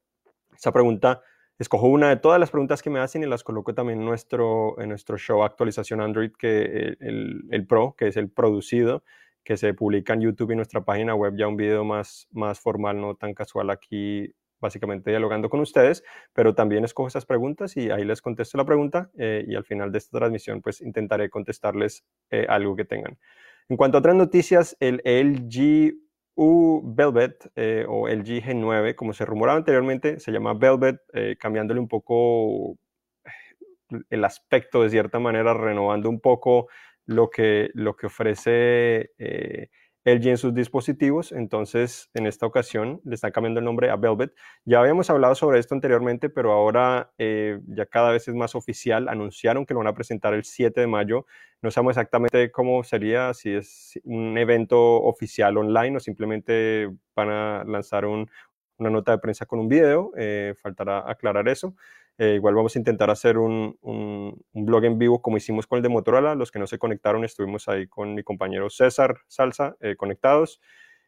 Esa 0.56 0.72
pregunta, 0.74 1.22
escojo 1.60 1.88
una 1.88 2.10
de 2.10 2.18
todas 2.18 2.40
las 2.40 2.52
preguntas 2.52 2.82
que 2.82 2.90
me 2.90 3.00
hacen 3.00 3.24
y 3.24 3.28
las 3.28 3.44
coloco 3.44 3.74
también 3.74 4.00
en 4.00 4.06
nuestro, 4.06 4.80
en 4.82 4.90
nuestro 4.90 5.18
show 5.18 5.44
Actualización 5.44 6.02
Android, 6.02 6.32
que 6.38 6.96
el, 7.00 7.46
el 7.52 7.68
Pro, 7.68 7.96
que 7.98 8.08
es 8.08 8.18
el 8.18 8.30
producido 8.30 9.04
que 9.48 9.56
se 9.56 9.74
publica 9.74 10.14
en 10.14 10.20
YouTube 10.20 10.52
y 10.52 10.56
nuestra 10.58 10.84
página 10.84 11.16
web, 11.16 11.34
ya 11.38 11.48
un 11.48 11.56
video 11.56 11.86
más, 11.86 12.28
más 12.32 12.60
formal, 12.60 13.00
no 13.00 13.16
tan 13.16 13.34
casual 13.34 13.70
aquí, 13.70 14.36
básicamente 14.60 15.10
dialogando 15.10 15.50
con 15.50 15.62
ustedes, 15.62 16.04
pero 16.34 16.54
también 16.54 16.84
escojo 16.84 17.08
esas 17.08 17.26
preguntas 17.26 17.78
y 17.78 17.90
ahí 17.90 18.04
les 18.04 18.22
contesto 18.22 18.58
la 18.58 18.66
pregunta 18.66 19.10
eh, 19.18 19.46
y 19.48 19.56
al 19.56 19.64
final 19.64 19.94
de 19.94 20.00
esta 20.00 20.18
transmisión 20.18 20.62
pues 20.62 20.82
intentaré 20.82 21.30
contestarles 21.30 22.04
eh, 22.30 22.46
algo 22.50 22.76
que 22.76 22.84
tengan. 22.84 23.18
En 23.70 23.78
cuanto 23.78 23.98
a 23.98 24.00
otras 24.00 24.16
noticias, 24.16 24.76
el 24.82 25.02
LG 25.06 25.96
U 26.36 26.82
Velvet 26.84 27.50
eh, 27.56 27.86
o 27.88 28.10
LG 28.10 28.44
G9, 28.44 28.96
como 28.96 29.14
se 29.14 29.24
rumoraba 29.24 29.60
anteriormente, 29.60 30.20
se 30.20 30.34
llama 30.34 30.56
Velvet, 30.56 31.00
cambiándole 31.40 31.80
un 31.80 31.88
poco 31.88 32.78
el 34.10 34.26
aspecto 34.26 34.84
de 34.84 34.90
cierta 34.90 35.20
manera, 35.20 35.54
renovando 35.54 36.10
un 36.10 36.20
poco 36.20 36.68
lo 37.08 37.30
que, 37.32 37.72
lo 37.74 37.96
que 37.96 38.06
ofrece 38.08 39.12
eh, 39.18 39.70
LG 40.08 40.28
en 40.28 40.38
sus 40.38 40.54
dispositivos. 40.54 41.32
Entonces, 41.32 42.10
en 42.14 42.28
esta 42.28 42.46
ocasión 42.46 43.02
le 43.04 43.16
están 43.16 43.32
cambiando 43.32 43.60
el 43.60 43.66
nombre 43.66 43.90
a 43.90 43.96
Velvet. 43.96 44.34
Ya 44.66 44.80
habíamos 44.80 45.10
hablado 45.10 45.36
sobre 45.36 45.60
esto 45.60 45.76
anteriormente, 45.76 46.30
pero 46.30 46.52
ahora 46.52 47.12
eh, 47.18 47.60
ya 47.68 47.86
cada 47.86 48.12
vez 48.12 48.28
es 48.28 48.36
más 48.36 48.56
oficial. 48.56 49.10
Anunciaron 49.10 49.66
que 49.66 49.74
lo 49.74 49.80
van 49.80 49.88
a 49.88 49.94
presentar 49.94 50.34
el 50.34 50.44
7 50.44 50.80
de 50.80 50.88
mayo. 50.88 51.26
No 51.62 51.72
sabemos 51.72 51.92
exactamente 51.92 52.52
cómo 52.52 52.84
sería, 52.84 53.34
si 53.34 53.52
es 53.54 54.00
un 54.04 54.38
evento 54.38 54.80
oficial 55.02 55.58
online 55.58 55.98
o 55.98 56.00
simplemente 56.00 56.90
van 57.16 57.30
a 57.30 57.64
lanzar 57.66 58.06
una 58.06 58.28
nota 58.90 59.12
de 59.12 59.18
prensa 59.20 59.46
con 59.46 59.60
un 59.60 59.68
video. 59.68 60.12
Eh, 60.18 60.54
faltará 60.62 61.10
aclarar 61.10 61.50
eso. 61.50 61.76
Eh, 62.20 62.34
igual 62.36 62.56
vamos 62.56 62.76
a 62.76 62.80
intentar 62.80 63.12
hacer 63.12 63.38
un, 63.38 63.78
un, 63.82 64.44
blog 64.54 64.86
en 64.86 64.98
vivo 64.98 65.22
como 65.22 65.38
hicimos 65.38 65.68
con 65.68 65.78
el 65.78 65.84
de 65.84 65.90
Motorola. 65.90 66.34
Los 66.34 66.52
que 66.52 66.60
no 66.60 66.66
se 66.66 66.80
conectaron 66.80 67.24
estuvimos 67.24 67.68
ahí 67.68 67.88
con 67.88 68.16
mi 68.16 68.24
compañero 68.24 68.70
César 68.70 69.20
Salsa 69.28 69.76
eh, 69.82 69.96
conectados 69.96 70.60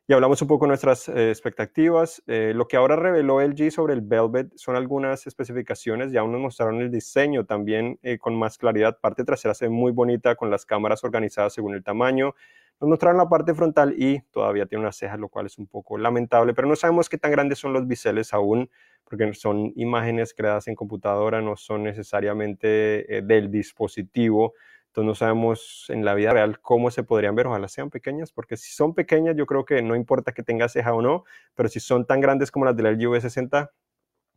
y 0.08 0.14
hablamos 0.14 0.42
un 0.42 0.48
poco 0.48 0.66
de 0.66 0.70
nuestras 0.70 1.10
eh, 1.10 1.30
expectativas. 1.30 2.24
lo 2.28 2.68
que 2.68 2.78
ahora 2.78 2.96
reveló 2.96 3.42
LG 3.42 3.72
sobre 3.72 3.94
el 3.94 4.02
Velvet 4.02 4.52
son 4.56 4.76
algunas 4.76 5.26
especificaciones. 5.28 6.12
Ya 6.12 6.22
nos 6.24 6.40
mostraron 6.40 6.82
el 6.82 6.92
diseño 6.92 7.46
también 7.46 8.00
con 8.20 8.38
más 8.38 8.58
claridad. 8.58 9.00
Parte 9.00 9.24
trasera 9.24 9.54
se 9.54 9.66
ve 9.66 9.70
muy 9.70 9.92
bonita 9.92 10.36
con 10.36 10.50
las 10.50 10.66
cámaras 10.66 11.04
organizadas 11.04 11.54
según 11.54 11.76
el 11.76 11.84
tamaño. 11.84 12.34
Nos 12.82 12.90
mostraron 12.90 13.18
la 13.18 13.28
parte 13.28 13.54
frontal 13.54 13.94
y 13.98 14.22
todavía 14.32 14.66
tiene 14.66 14.84
unas 14.84 14.96
cejas, 14.96 15.20
lo 15.20 15.28
cual 15.28 15.48
es 15.48 15.58
un 15.58 15.68
poco 15.68 15.98
lamentable, 15.98 16.54
pero 16.54 16.68
no 16.68 16.78
sabemos 16.78 17.10
qué 17.10 17.18
tan 17.18 17.32
grandes 17.32 17.60
son 17.60 17.74
los 17.74 17.86
biseles 17.86 18.34
aún 18.34 18.70
porque 19.10 19.34
son 19.34 19.74
imágenes 19.76 20.34
creadas 20.34 20.68
en 20.68 20.76
computadora, 20.76 21.42
no 21.42 21.58
son 21.58 21.84
necesariamente 21.84 23.18
eh, 23.18 23.22
del 23.22 23.52
dispositivo. 23.52 24.54
Entonces 24.88 25.08
no 25.08 25.16
sabemos 25.16 25.86
en 25.90 26.06
la 26.06 26.16
vida 26.16 26.32
real 26.32 26.60
cómo 26.62 26.92
se 26.92 27.04
podrían 27.04 27.36
ver, 27.36 27.48
ojalá 27.48 27.68
sean 27.68 27.90
pequeñas, 27.90 28.32
porque 28.32 28.58
si 28.58 28.72
son 28.72 28.94
pequeñas 28.94 29.36
yo 29.36 29.46
creo 29.46 29.66
que 29.66 29.82
no 29.82 29.96
importa 29.96 30.32
que 30.32 30.44
tenga 30.44 30.68
ceja 30.70 30.94
o 30.94 31.02
no, 31.02 31.26
pero 31.56 31.70
si 31.70 31.80
son 31.80 32.06
tan 32.06 32.22
grandes 32.22 32.52
como 32.52 32.66
las 32.66 32.76
del 32.76 32.88
LG 32.88 33.08
V60, 33.08 33.70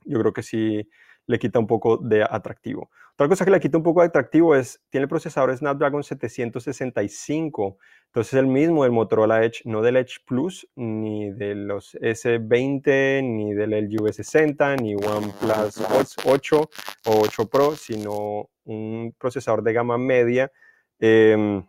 yo 0.04 0.18
creo 0.20 0.32
que 0.32 0.42
sí 0.42 0.88
le 1.26 1.38
quita 1.38 1.58
un 1.58 1.66
poco 1.66 1.96
de 1.96 2.22
atractivo. 2.22 2.90
Otra 3.14 3.28
cosa 3.28 3.44
que 3.44 3.50
le 3.50 3.60
quita 3.60 3.76
un 3.76 3.84
poco 3.84 4.00
de 4.00 4.06
atractivo 4.06 4.54
es, 4.56 4.80
tiene 4.88 5.02
el 5.04 5.08
procesador 5.08 5.56
Snapdragon 5.56 6.02
765, 6.02 7.76
entonces 8.06 8.34
el 8.34 8.46
mismo 8.46 8.84
del 8.84 8.92
Motorola 8.92 9.44
Edge, 9.44 9.62
no 9.64 9.82
del 9.82 9.96
Edge 9.96 10.16
Plus, 10.26 10.66
ni 10.76 11.30
de 11.30 11.54
los 11.54 11.94
S20, 12.00 13.22
ni 13.22 13.54
del 13.54 13.70
LG 13.70 14.00
V60, 14.00 14.80
ni 14.80 14.94
OnePlus 14.94 16.16
8 16.26 16.70
o 17.06 17.20
8 17.20 17.48
Pro, 17.48 17.76
sino 17.76 18.48
un 18.64 19.14
procesador 19.18 19.62
de 19.62 19.72
gama 19.72 19.98
media. 19.98 20.50
Em, 20.98 21.62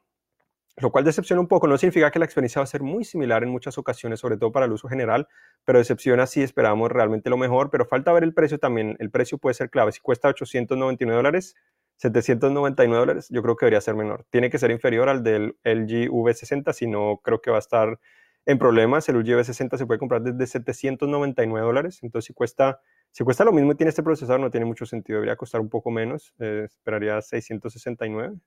lo 0.78 0.92
cual 0.92 1.04
decepciona 1.04 1.40
un 1.42 1.48
poco. 1.48 1.68
No 1.68 1.78
significa 1.78 2.12
que 2.12 2.20
la 2.20 2.26
experiencia 2.26 2.60
va 2.60 2.64
a 2.64 2.68
ser 2.68 2.82
muy 2.82 3.04
similar 3.04 3.44
en 3.44 3.50
muchas 3.50 3.78
ocasiones, 3.78 4.20
sobre 4.20 4.38
todo 4.38 4.52
para 4.52 4.66
el 4.66 4.72
uso 4.72 4.88
general, 4.88 5.28
pero 5.66 5.80
decepciona 5.80 6.26
si 6.28 6.42
esperamos 6.42 6.92
realmente 6.92 7.30
lo 7.30 7.38
mejor, 7.38 7.70
pero 7.70 7.86
falta 7.86 8.12
ver 8.14 8.24
el 8.24 8.34
precio 8.34 8.60
también. 8.60 8.96
El 9.00 9.12
precio 9.12 9.38
puede 9.38 9.54
ser 9.54 9.70
clave. 9.70 9.92
Si 9.92 10.00
cuesta 10.00 10.30
899 10.30 11.16
dólares, 11.16 11.56
799 11.98 13.00
dólares, 13.00 13.28
yo 13.30 13.42
creo 13.44 13.56
que 13.56 13.66
debería 13.66 13.82
ser 13.82 13.96
menor. 13.96 14.26
Tiene 14.30 14.50
que 14.50 14.58
ser 14.58 14.72
inferior 14.72 15.10
al 15.10 15.24
del 15.24 15.58
LG 15.64 16.10
V60, 16.10 16.74
si 16.74 16.88
no, 16.88 17.20
creo 17.24 17.40
que 17.42 17.52
va 17.52 17.58
a 17.58 17.60
estar 17.60 18.00
en 18.46 18.58
problemas. 18.58 19.08
El 19.10 19.18
LG 19.18 19.28
V60 19.28 19.78
se 19.78 19.86
puede 19.86 20.00
comprar 20.00 20.22
desde 20.22 20.48
799 20.48 21.66
dólares, 21.66 22.00
entonces 22.02 22.28
si 22.28 22.34
cuesta, 22.34 22.82
si 23.12 23.24
cuesta 23.24 23.46
lo 23.46 23.52
mismo 23.54 23.74
y 23.74 23.76
tiene 23.76 23.90
este 23.90 24.04
procesador, 24.04 24.40
no 24.42 24.50
tiene 24.50 24.66
mucho 24.66 24.86
sentido, 24.86 25.18
debería 25.18 25.36
costar 25.36 25.62
un 25.62 25.70
poco 25.70 25.92
menos, 25.92 26.34
eh, 26.40 26.64
esperaría 26.66 27.22
669 27.22 28.40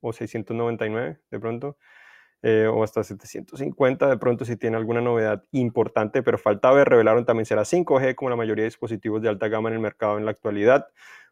o 0.00 0.12
699 0.12 1.20
de 1.30 1.40
pronto, 1.40 1.76
eh, 2.42 2.68
o 2.72 2.84
hasta 2.84 3.02
750 3.02 4.08
de 4.08 4.16
pronto 4.16 4.44
si 4.44 4.56
tiene 4.56 4.76
alguna 4.76 5.00
novedad 5.00 5.42
importante, 5.52 6.22
pero 6.22 6.38
falta 6.38 6.70
ver, 6.70 6.88
revelaron 6.88 7.24
también 7.24 7.46
será 7.46 7.64
5G 7.64 8.14
como 8.14 8.30
la 8.30 8.36
mayoría 8.36 8.62
de 8.62 8.68
dispositivos 8.68 9.20
de 9.22 9.28
alta 9.28 9.48
gama 9.48 9.68
en 9.70 9.74
el 9.74 9.80
mercado 9.80 10.18
en 10.18 10.24
la 10.24 10.30
actualidad, 10.30 10.86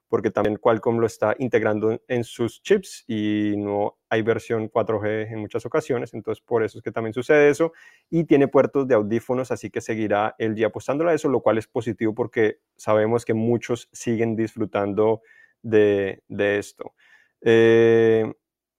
porque 0.09 0.31
también 0.31 0.57
Qualcomm 0.57 0.99
lo 0.99 1.07
está 1.07 1.35
integrando 1.39 2.01
en 2.09 2.25
sus 2.25 2.63
chips 2.63 3.05
y 3.07 3.55
no 3.57 3.99
hay 4.09 4.23
versión 4.23 4.69
4G 4.69 5.33
en 5.33 5.39
muchas 5.39 5.65
ocasiones, 5.67 6.13
entonces 6.15 6.43
por 6.45 6.65
eso 6.65 6.79
es 6.79 6.85
que 6.85 6.93
también 6.93 7.13
sucede 7.15 7.51
eso, 7.51 7.73
y 8.11 8.25
tiene 8.25 8.49
puertos 8.49 8.89
de 8.89 8.95
audífonos, 8.95 9.51
así 9.51 9.71
que 9.71 9.81
seguirá 9.81 10.35
el 10.39 10.55
día 10.55 10.69
apostándola 10.69 11.13
a 11.13 11.15
eso, 11.15 11.29
lo 11.29 11.41
cual 11.41 11.59
es 11.59 11.67
positivo 11.67 12.15
porque 12.15 12.59
sabemos 12.77 13.25
que 13.25 13.35
muchos 13.35 13.89
siguen 13.93 14.37
disfrutando 14.37 15.23
de, 15.63 16.23
de 16.29 16.59
esto. 16.59 16.95
Eh, 17.43 18.33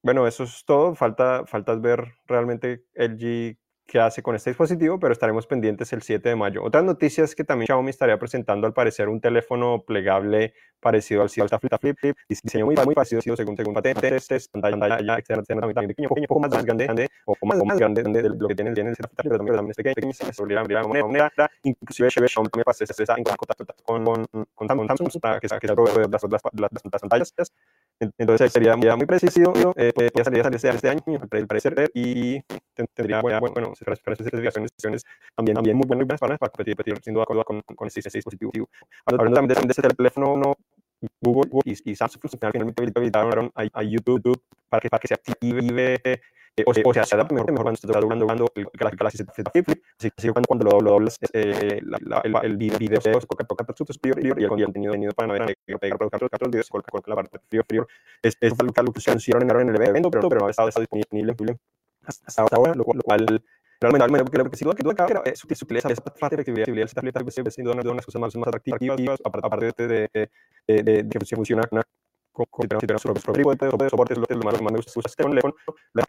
bueno, 0.08 0.26
eso 0.26 0.44
es 0.44 0.64
todo. 0.64 0.94
Falta, 0.94 1.44
falta 1.44 1.74
ver 1.74 2.14
realmente 2.26 2.86
LG 2.94 3.58
qué 3.86 4.00
hace 4.00 4.22
con 4.22 4.34
este 4.34 4.48
dispositivo, 4.48 4.98
pero 4.98 5.12
estaremos 5.12 5.46
pendientes 5.46 5.92
el 5.92 6.00
7 6.00 6.30
de 6.30 6.34
mayo. 6.34 6.64
Otras 6.64 6.82
noticias 6.82 7.34
que 7.34 7.44
también 7.44 7.66
Xiaomi 7.66 7.90
estaría 7.90 8.18
presentando 8.18 8.66
al 8.66 8.72
parecer 8.72 9.10
un 9.10 9.20
teléfono 9.20 9.84
plegable 9.86 10.54
parecido 10.80 11.20
al 11.20 11.28
Flip 11.28 11.48
Flip 11.80 11.98
Flip, 11.98 12.16
diseño 12.26 12.64
muy, 12.64 12.76
muy 12.76 12.94
parecido 12.94 13.20
según, 13.20 13.54
según 13.54 13.74
patentes, 13.74 14.48
pantalla 14.48 15.18
externa 15.18 15.42
también 15.42 15.88
pequeño, 15.88 16.08
un 16.10 16.26
poco 16.26 16.40
más 16.40 16.64
grande, 16.64 17.08
o 17.26 17.34
más, 17.42 17.62
más 17.64 17.78
grande 17.78 18.02
de 18.02 18.30
lo 18.30 18.48
que 18.48 18.54
tiene, 18.54 18.70
el 18.70 18.76
Flip 18.96 19.10
Flip, 19.14 19.32
pero 19.36 19.36
también 19.36 19.70
es 19.70 19.76
pequeño, 19.76 20.12
se 20.14 20.32
solía 20.32 20.60
abrir 20.60 20.78
la 20.78 20.86
moneda, 20.86 21.30
inclusive 21.64 22.08
Xiaomi 22.10 22.48
me 22.56 22.64
pasé 22.64 22.84
está 22.84 23.14
en 23.14 23.24
contacto 23.24 23.66
con, 23.84 24.04
con, 24.04 24.26
con 24.54 24.68
Samsung 24.68 25.10
que, 25.40 25.48
que 25.60 25.66
se 25.66 25.74
provee 25.74 26.08
las, 26.10 26.22
las, 26.22 26.42
las, 26.52 26.70
las 26.72 27.02
pantallas 27.02 27.34
entonces 28.00 28.52
sería 28.52 28.76
muy 28.76 29.06
preciso, 29.06 29.52
eh, 29.76 29.92
podría 29.92 30.24
salir, 30.24 30.42
salir 30.42 30.56
este, 30.56 30.68
este 30.70 30.88
año, 30.88 31.02
al 31.30 31.46
parecer, 31.46 31.90
y 31.94 32.40
tendría, 32.74 33.20
bueno, 33.20 33.40
bueno 33.40 33.72
especificaciones 33.72 34.70
también, 35.34 35.54
también 35.54 35.76
muy 35.76 35.86
buenas 35.86 36.20
para, 36.20 36.38
para 36.38 36.50
competir, 36.50 36.98
sin 37.02 37.14
duda 37.14 37.24
con, 37.24 37.62
con 37.62 37.88
este 37.88 38.08
dispositivo. 38.10 38.68
Hablando 39.04 39.34
también 39.34 39.66
de, 39.66 39.72
este 39.72 39.82
teléfono, 39.82 40.36
no, 40.36 40.54
Google 41.20 41.50
y, 41.64 41.94
Samsung 41.94 42.22
finalmente 42.30 42.82
habilitaron 42.94 43.50
a 43.54 43.82
YouTube 43.82 44.40
para 44.68 44.80
que, 44.80 44.88
para 44.88 45.00
que 45.00 45.08
se 45.08 45.14
active 45.14 45.62
eh, 46.56 46.64
o, 46.66 46.74
se, 46.74 46.82
o, 46.84 46.92
se, 46.92 47.00
adapta 47.00 47.34
mejor, 47.34 47.52
mejor 47.52 47.64
cuando 47.64 47.74
estás 47.74 47.90
doblando, 47.90 48.26
doblando 48.26 48.52
el 48.54 48.68
Galaxy 48.72 49.18
Z 49.18 49.50
Flip, 49.50 49.68
así 49.98 50.10
que 50.10 50.32
cuando, 50.32 50.46
cuando 50.46 50.64
lo, 50.64 50.80
lo 50.80 50.90
doblas, 50.92 51.18
eh, 51.32 51.80
la, 51.82 51.98
la, 52.00 52.40
el, 52.40 52.44
el 52.44 52.56
video 52.56 53.00
se 53.00 53.12
coloca, 53.12 53.44
coloca 53.44 53.74
su 53.76 53.84
superior 53.84 54.40
y 54.40 54.44
el 54.44 54.48
contenido 54.48 54.92
venido 54.92 55.12
para 55.12 55.28
navegar, 55.28 55.54
pegar, 55.80 55.98
colocar 55.98 56.42
los 56.42 56.50
videos, 56.50 56.68
coloca, 56.68 56.90
coloca 56.90 57.10
la 57.10 57.16
parte 57.16 57.38
frío. 57.66 57.86
Es, 58.22 58.36
es 58.40 58.52
algo 58.76 58.92
que 58.92 58.98
hicieron 58.98 59.42
en 59.42 59.68
el 59.68 59.76
evento, 59.76 60.10
pero, 60.10 60.28
pero 60.28 60.40
no 60.40 60.46
ha 60.46 60.50
estado, 60.50 60.68
disponible, 60.68 61.34
hasta 62.04 62.42
ahora, 62.56 62.74
lo 62.74 62.84
cual, 62.84 62.98
lo 62.98 63.90
realmente, 63.90 64.30
creo 64.30 64.50
que 64.50 64.64
duda 64.64 64.74
que 64.74 65.32
que 65.46 65.54
esa 65.54 66.02
parte 66.02 66.42
de 66.42 66.82
esta 66.82 67.00
flip 67.00 67.28
siempre 67.30 67.52
siendo 67.52 67.72
una 67.72 67.82
de 67.82 67.94
las 67.94 68.04
cosas 68.04 68.20
más, 68.20 68.34
atractivas, 68.36 69.20
aparte 69.22 69.86
de 69.86 70.08
que 70.66 71.36
funciona 71.36 71.62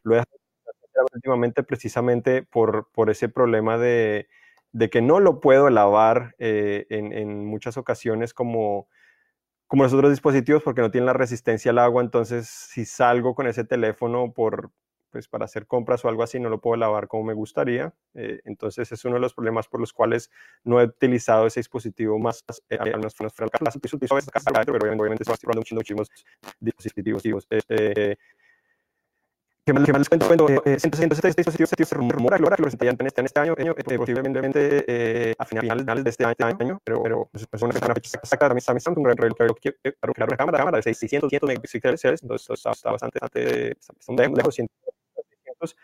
lo 0.04 1.08
últimamente 1.14 1.64
precisamente 1.64 2.44
por, 2.44 2.90
por 2.92 3.10
ese 3.10 3.30
problema 3.30 3.78
de, 3.78 4.28
de 4.72 4.90
que 4.90 5.02
no 5.02 5.20
lo 5.20 5.40
puedo 5.40 5.70
lavar 5.70 6.36
eh, 6.40 6.86
en, 6.90 7.14
en, 7.14 7.46
muchas 7.46 7.78
ocasiones 7.78 8.34
como, 8.34 8.88
como 9.68 9.84
los 9.84 9.94
otros 9.94 10.12
dispositivos 10.12 10.64
porque 10.64 10.82
no 10.82 10.92
tienen 10.92 11.08
la 11.08 11.14
resistencia 11.14 11.72
al 11.72 11.80
agua. 11.80 12.04
Entonces, 12.04 12.48
si 12.48 12.86
salgo 12.86 13.36
con 13.36 13.48
ese 13.48 13.64
teléfono 13.64 14.34
por 14.34 14.72
pues, 15.12 15.28
para 15.28 15.46
hacer 15.46 15.68
compras 15.68 16.04
o 16.06 16.10
algo 16.10 16.24
así, 16.24 16.40
no 16.40 16.50
lo 16.50 16.60
puedo 16.60 16.76
lavar 16.78 17.08
como 17.08 17.24
me 17.24 17.34
gustaría. 17.34 17.94
Eh, 18.14 18.42
entonces, 18.46 18.92
es 18.92 19.06
uno 19.06 19.16
de 19.16 19.22
los 19.22 19.34
problemas 19.34 19.68
por 19.68 19.80
los 19.80 19.94
cuales 19.94 20.30
no 20.64 20.80
he 20.80 20.86
utilizado 20.86 21.48
ese 21.48 21.60
dispositivo 21.60 22.20
más, 22.20 22.44
eh, 22.70 22.78
menos 22.80 23.16
pero 24.74 24.86
obviamente 24.86 25.24
se 25.24 25.32
muchísimos 25.76 26.10
dispositivos. 26.60 27.48
Eh, 27.50 28.16
me, 29.74 29.86
que 29.86 29.94
me 29.94 30.00
les 30.00 30.10
cuento, 30.10 30.28
cuento 30.28 30.48
eh, 30.66 30.78
este 30.82 31.28
dispositivo 31.28 31.68
se 31.68 31.96
rumora 31.96 32.38
que 32.38 32.44
lo 32.44 32.50
presentarían 32.50 32.98
en 33.00 33.26
este 33.26 33.40
año, 33.40 33.56
eh, 33.58 33.98
posiblemente 33.98 34.86
eh, 34.88 35.36
a 35.38 35.46
finales 35.46 36.04
de 36.04 36.10
este 36.10 36.26
año, 36.26 36.82
pero, 36.84 37.04
pero 37.04 37.30
pues, 37.32 37.48
pues 37.48 37.62
una 37.62 37.74
fecha 37.74 38.18
exacta 38.18 38.48
también 38.48 38.62
la 40.18 40.38
cámara, 40.38 40.78
de 40.78 40.84
600, 40.84 41.30
600 41.30 41.48
megapíxeles, 41.48 42.24
entonces 42.24 42.50
está, 42.50 42.92
bastante, 42.92 43.20
bastante, 43.20 44.30
lejos, 44.36 44.58
600, 45.60 45.78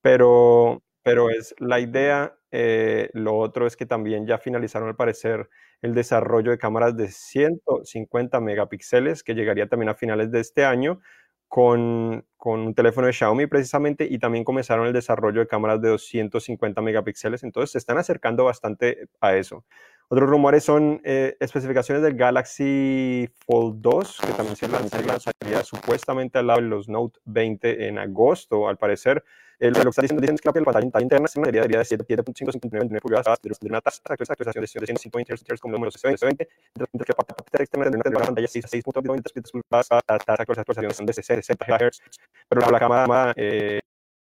pero, 0.00 0.82
pero 1.02 1.30
es 1.30 1.54
la 1.58 1.80
idea. 1.80 2.34
Eh, 2.50 3.10
lo 3.14 3.38
otro 3.38 3.66
es 3.66 3.76
que 3.76 3.86
también 3.86 4.26
ya 4.26 4.38
finalizaron 4.38 4.88
al 4.88 4.96
parecer 4.96 5.48
el 5.80 5.94
desarrollo 5.94 6.50
de 6.50 6.58
cámaras 6.58 6.96
de 6.96 7.08
150 7.08 8.40
megapíxeles 8.40 9.22
que 9.22 9.34
llegaría 9.34 9.68
también 9.68 9.88
a 9.88 9.94
finales 9.94 10.30
de 10.30 10.40
este 10.40 10.64
año 10.64 11.00
con, 11.48 12.26
con, 12.36 12.60
un 12.60 12.74
teléfono 12.74 13.06
de 13.06 13.12
Xiaomi 13.12 13.46
precisamente 13.46 14.06
y 14.10 14.18
también 14.18 14.44
comenzaron 14.44 14.86
el 14.86 14.92
desarrollo 14.92 15.40
de 15.40 15.46
cámaras 15.46 15.80
de 15.82 15.90
250 15.90 16.80
megapíxeles, 16.82 17.42
entonces 17.42 17.72
se 17.72 17.78
están 17.78 17.98
acercando 17.98 18.44
bastante 18.44 19.08
a 19.20 19.36
eso. 19.36 19.64
Otros 20.12 20.28
rumores 20.28 20.62
son 20.62 21.00
eh, 21.04 21.38
especificaciones 21.40 22.02
del 22.02 22.12
Galaxy 22.12 23.26
Fold 23.46 23.80
2, 23.80 24.20
que 24.20 24.32
también 24.34 24.56
se 24.56 24.68
lanzaría 24.68 25.64
supuestamente 25.64 26.38
al 26.38 26.48
lado 26.48 26.60
de 26.60 26.66
los 26.66 26.86
Note 26.86 27.18
20 27.24 27.88
en 27.88 27.98
agosto, 27.98 28.68
al 28.68 28.76
parecer. 28.76 29.24
El, 29.58 29.72
lo 29.72 29.80
que 29.80 29.88
está 29.88 30.02
diciendo, 30.02 30.20
dicen 30.20 30.36
que 30.36 30.60
la 30.60 30.64
pantalla 30.66 31.02
interna 31.02 31.26
se 31.28 31.40
debería 31.40 31.62
de 31.62 31.84
7.559 31.86 33.00
pulgadas 33.00 33.38
de 33.40 33.56
una 33.62 33.80
tasa 33.80 34.02
de 34.06 34.12
actualización 34.12 34.60
de 34.60 34.66
150 34.68 35.34
Hz 35.34 35.60
como 35.62 35.72
número 35.72 35.90
20, 36.02 36.48
mientras 36.76 37.06
que 37.06 37.14
la 37.16 37.24
parte 37.24 37.62
externa 37.62 37.88
de 37.88 38.10
la 38.10 38.20
pantalla 38.20 38.46
6.93 38.46 39.50
pulgadas, 39.50 39.88
la 39.90 40.18
tasa 40.18 40.44
de 40.44 40.60
actualización 40.60 41.06
de 41.06 41.12
60 41.14 41.64
Hz, 41.64 42.02
pero 42.50 42.70
la 42.70 42.78
cámara 42.78 43.32
eh, 43.34 43.80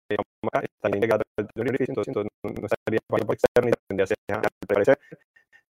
está 0.09 0.89
integrada 0.93 1.24
entonces 1.38 2.15
no 2.15 2.65
estaría 2.65 3.00
por 3.07 3.33
externa 3.33 3.69
y 3.69 3.74
tendría 3.88 4.05
que 4.05 4.07
ser, 4.07 4.17
al 4.36 4.67
parecer, 4.67 5.00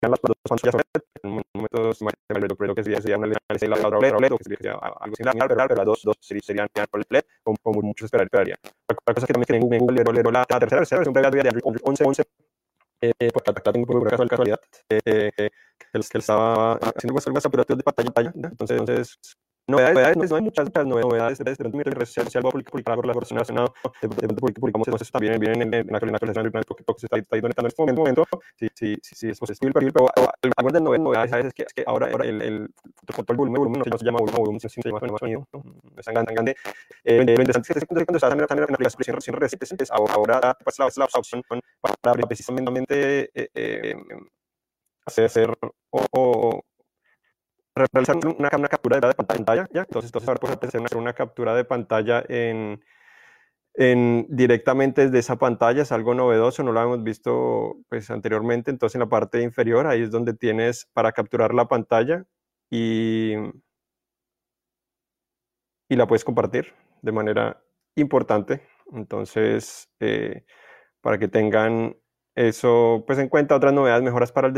las 0.10 0.20
dos 0.22 0.36
pantallas 0.43 0.84
en 1.24 1.31
un 1.31 1.43
momento 1.53 2.55
creo 2.58 2.75
que 2.75 2.84
sería 2.84 3.17
una 3.17 3.27
de 3.27 3.67
la 3.67 3.75
otra 3.75 3.98
OLED, 3.98 4.31
que 4.38 4.43
sería 4.43 4.74
algo 4.74 5.15
similar, 5.15 5.48
pero, 5.48 5.75
las 5.75 5.86
dos, 5.86 6.17
serían 6.20 6.67
por 6.89 7.03
LED, 7.10 7.24
como, 7.43 7.81
muchos 7.81 8.05
esperarían. 8.05 8.58
Otra 8.88 9.13
cosa 9.13 9.27
que 9.27 9.34
también 9.34 9.62
tiene 9.62 9.79
Google, 9.79 10.03
Google, 10.03 10.31
la 10.31 10.46
tercera 10.46 10.81
versión 10.81 11.13
de 11.13 11.25
Android 11.25 11.81
11, 11.84 12.03
11, 12.05 12.24
eh, 13.01 13.13
pues 13.34 13.48
acá 13.48 13.72
tengo 13.72 13.86
por 13.86 14.27
casualidad, 14.27 14.60
eh, 14.89 15.31
que 15.36 15.50
él 15.93 16.01
estaba 16.01 16.74
haciendo 16.74 17.13
cosas 17.13 17.46
apurativas 17.46 17.77
de 17.77 17.84
pantalla, 17.84 18.31
entonces, 18.36 18.79
entonces 18.79 19.20
novedades, 19.68 20.18
no, 20.18 20.36
hay 20.36 20.41
muchas, 20.41 20.65
muchas 20.65 20.86
novedades 20.86 21.38
de 21.39 21.70
mi 21.70 21.84
red 21.84 22.06
social, 22.06 22.44
voy 22.44 22.62
a 22.65 22.70
publicar 22.70 23.15
versión 23.15 23.38
nacional, 23.39 23.68
de 24.01 24.10
pronto 24.10 24.36
publicamos 24.60 24.88
eso 24.88 25.12
también 25.12 25.39
viene 25.39 25.63
en, 25.63 25.88
la 25.88 25.98
actualización 25.98 26.51
del 26.51 26.63
que 26.63 26.84
se 26.98 27.06
está 27.06 27.18
editando 27.18 27.56
en 27.58 27.65
este 27.65 27.82
momento, 27.82 28.25
sí, 28.56 28.68
sí, 28.74 28.98
sí, 29.01 29.30
es 29.30 29.39
posible 29.39 29.72
perfil, 29.72 29.94
pero 29.94 30.08
algunas 30.58 30.82
de 30.82 31.00
novedades 31.00 31.46
es 31.46 31.53
que, 31.53 31.63
es 31.63 31.74
que 31.74 31.84
ahora, 31.86 32.10
ahora 32.12 32.25
el, 32.25 32.41
el, 32.41 32.53
el 32.63 33.36
volumen, 33.36 33.60
volumen 33.60 33.84
no 33.86 33.98
se 33.98 34.06
llama 34.06 34.20
volumen, 34.20 34.39
volumen, 34.39 34.60
sino 34.60 34.70
se 34.70 34.89
llama 34.89 35.18
sonido, 35.18 35.48
no 35.53 35.63
es 35.98 36.06
tan 36.06 36.25
grande. 36.25 36.56
Eh, 37.03 37.24
lo 37.24 37.32
interesante 37.32 37.74
es 37.74 37.80
que 37.80 37.86
cuando 37.88 38.15
estás 38.15 38.32
en 38.32 38.38
la 38.39 38.63
aplicación 38.63 39.15
recién 39.15 39.36
reciente, 39.36 39.86
ahora 39.89 40.58
pues 40.63 40.80
la, 40.80 40.89
la 40.96 41.06
opción 41.06 41.41
para 42.01 42.13
precisamente 42.13 43.30
eh, 43.34 43.50
eh, 43.53 43.96
hacer 45.06 45.58
o 45.89 46.62
realizar 47.75 48.18
una, 48.18 48.68
captura 48.68 49.00
de 49.00 49.13
pantalla. 49.13 49.68
Entonces, 49.74 50.12
entonces 50.13 50.28
ahora 50.28 50.98
una, 50.98 51.13
captura 51.13 51.56
de 51.56 51.66
pantalla 51.66 52.24
en, 52.28 52.82
directamente 54.30 55.06
desde 55.06 55.20
esa 55.20 55.38
pantalla, 55.38 55.84
es 55.84 55.92
algo 55.92 56.13
novedoso, 56.13 56.63
no 56.63 56.72
lo 56.72 56.80
habíamos 56.80 57.04
visto 57.04 57.78
pues, 57.90 58.10
anteriormente, 58.12 58.72
entonces 58.72 58.96
en 58.96 59.01
la 59.01 59.10
parte 59.10 59.42
inferior, 59.42 59.88
ahí 59.88 60.01
es 60.01 60.12
donde 60.12 60.34
tienes 60.34 60.88
para 60.94 61.12
capturar 61.13 61.54
la 61.54 61.68
pantalla 61.68 62.25
y, 62.70 63.34
y 65.90 65.96
la 65.96 66.08
puedes 66.08 66.25
compartir 66.25 66.74
de 67.01 67.12
manera 67.12 67.63
importante, 67.96 68.68
entonces 68.94 69.90
eh, 70.00 70.46
para 71.01 71.18
que 71.18 71.28
tengan 71.28 71.96
eso, 72.48 73.03
pues 73.05 73.19
en 73.19 73.29
cuenta 73.29 73.55
otras 73.55 73.71
novedades, 73.71 74.03
mejoras 74.03 74.31
para, 74.31 74.48
el 74.48 74.53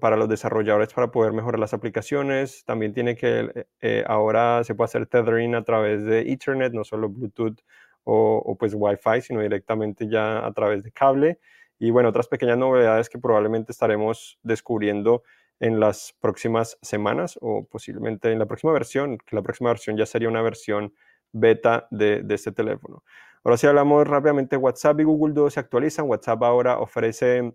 para 0.00 0.16
los 0.16 0.28
desarrolladores 0.28 0.94
para 0.94 1.10
poder 1.10 1.32
mejorar 1.34 1.58
las 1.60 1.74
aplicaciones. 1.74 2.64
También 2.64 2.94
tiene 2.94 3.14
que, 3.14 3.40
eh, 3.54 3.66
eh, 3.82 4.04
ahora 4.06 4.64
se 4.64 4.74
puede 4.74 4.86
hacer 4.86 5.06
tethering 5.06 5.54
a 5.54 5.62
través 5.62 6.04
de 6.04 6.20
Ethernet, 6.32 6.72
no 6.72 6.82
solo 6.82 7.10
Bluetooth 7.10 7.58
o, 8.04 8.42
o, 8.44 8.56
pues 8.56 8.72
Wi-Fi, 8.74 9.20
sino 9.20 9.42
directamente 9.42 10.08
ya 10.08 10.46
a 10.46 10.52
través 10.52 10.82
de 10.82 10.92
cable. 10.92 11.38
Y 11.78 11.90
bueno, 11.90 12.08
otras 12.08 12.28
pequeñas 12.28 12.56
novedades 12.56 13.10
que 13.10 13.18
probablemente 13.18 13.70
estaremos 13.70 14.38
descubriendo 14.42 15.22
en 15.60 15.78
las 15.78 16.14
próximas 16.20 16.78
semanas 16.80 17.38
o 17.42 17.66
posiblemente 17.66 18.32
en 18.32 18.38
la 18.38 18.46
próxima 18.46 18.72
versión, 18.72 19.18
que 19.18 19.36
la 19.36 19.42
próxima 19.42 19.70
versión 19.70 19.96
ya 19.98 20.06
sería 20.06 20.28
una 20.30 20.40
versión 20.42 20.94
beta 21.32 21.86
de, 21.90 22.22
de 22.22 22.34
este 22.34 22.52
teléfono. 22.52 23.02
Ahora 23.46 23.58
sí 23.58 23.68
hablamos 23.68 24.08
rápidamente, 24.08 24.56
WhatsApp 24.56 24.98
y 24.98 25.04
Google 25.04 25.32
Duo 25.32 25.48
se 25.50 25.60
actualizan. 25.60 26.08
WhatsApp 26.08 26.42
ahora 26.42 26.80
ofrece 26.80 27.54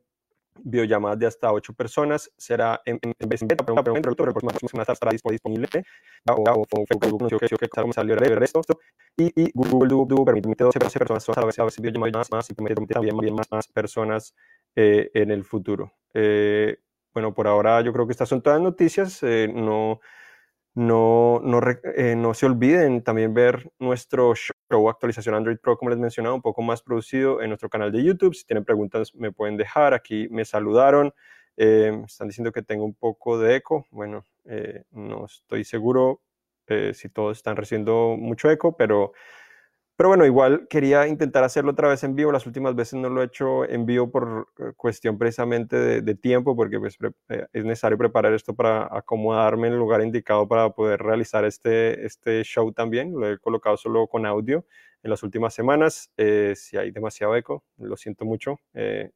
videollamadas 0.64 1.20
de 1.20 1.26
hasta 1.26 1.52
8 1.52 1.74
personas. 1.74 2.32
Será 2.38 2.82
en, 2.86 2.98
vez 3.28 3.42
de 3.42 3.58
pero 3.58 3.76
el 3.76 4.02
próxima 4.06 4.84
estará 4.84 5.12
disponible. 5.12 5.68
Y, 9.18 9.52
Google 9.54 9.90
Duo, 9.90 10.24
permite 10.24 10.64
12 10.64 10.80
personas 10.80 11.28
a 11.28 11.44
veces, 11.44 11.60
a 11.60 11.82
videollamadas 11.82 12.32
más, 12.32 12.50
y 12.50 12.54
permite 12.54 12.94
también 12.94 13.36
más, 13.36 13.52
más 13.52 13.68
personas 13.68 14.34
eh, 14.78 15.12
en 15.14 15.30
el 15.30 15.44
futuro. 15.44 15.92
Eh, 16.14 16.78
bueno, 17.14 17.34
por 17.34 17.50
ahora 17.50 17.82
yo 17.82 17.92
creo 17.92 18.08
que 18.08 18.14
estas 18.14 18.30
son 18.30 18.42
todas 18.42 18.60
las 18.60 18.64
noticias. 18.64 19.22
Eh, 19.24 19.52
no 19.54 20.00
no, 20.74 21.42
eh, 21.98 22.16
no, 22.16 22.34
se 22.34 22.46
olviden 22.46 23.04
también 23.04 23.34
ver 23.34 23.72
nuestro 23.78 24.34
show 24.36 24.90
actualización 24.90 25.36
Android 25.36 25.58
Pro, 25.58 25.78
como 25.78 25.90
les 25.90 26.00
mencionaba, 26.00 26.34
un 26.34 26.42
poco 26.42 26.62
más 26.62 26.82
producido 26.82 27.42
en 27.42 27.50
nuestro 27.50 27.70
canal 27.70 27.92
de 27.92 28.04
YouTube. 28.04 28.34
Si 28.34 28.46
tienen 28.46 28.64
preguntas, 28.64 29.14
me 29.16 29.32
pueden 29.34 29.58
dejar. 29.58 29.94
Aquí 29.94 30.28
me 30.30 30.46
saludaron. 30.46 31.14
Eh, 31.58 32.02
están 32.06 32.30
diciendo 32.30 32.54
que 32.54 32.62
tengo 32.62 32.86
un 32.86 32.94
poco 32.94 33.38
de 33.38 33.58
eco. 33.58 33.86
Bueno, 33.92 34.26
eh, 34.46 34.84
no 34.92 35.26
estoy 35.26 35.64
seguro 35.64 36.22
si 36.94 37.10
todos 37.10 37.36
están 37.36 37.58
recibiendo 37.58 38.16
mucho 38.18 38.50
eco, 38.50 38.78
pero 38.78 39.12
pero 40.02 40.10
bueno, 40.10 40.26
igual 40.26 40.68
quería 40.68 41.08
intentar 41.08 41.44
hacerlo 41.44 41.74
otra 41.74 41.88
vez 41.88 42.04
en 42.04 42.16
vivo. 42.16 42.32
Las 42.32 42.48
últimas 42.48 42.74
veces 42.74 42.96
no 42.96 43.08
lo 43.08 43.22
he 43.22 43.26
hecho 43.26 43.70
en 43.70 43.86
vivo 43.86 44.10
por 44.10 44.48
eh, 44.58 44.72
cuestión 44.76 45.16
precisamente 45.16 46.02
de, 46.02 46.16
tiempo, 46.16 46.56
porque 46.56 46.80
pues, 46.80 46.98
eh, 47.30 47.46
es 47.54 47.66
necesario 47.66 48.00
preparar 48.00 48.34
esto 48.34 48.56
para 48.56 48.90
acomodarme 48.92 49.68
en 49.68 49.74
el 49.74 49.80
lugar 49.80 50.02
indicado 50.02 50.48
para 50.48 50.72
poder 50.72 51.04
realizar 51.04 51.46
este, 51.46 52.04
este 52.04 52.44
show 52.44 52.72
también. 52.72 53.14
Lo 53.14 53.32
he 53.32 53.38
colocado 53.38 53.78
solo 53.78 54.08
con 54.08 54.26
audio 54.26 54.66
en 55.04 55.12
las 55.12 55.22
últimas 55.22 55.54
semanas. 55.54 56.12
Eh, 56.18 56.54
si 56.56 56.78
hay 56.78 56.90
demasiado 56.90 57.36
eco, 57.36 57.64
lo 57.78 57.96
siento 57.96 58.26
mucho. 58.26 58.60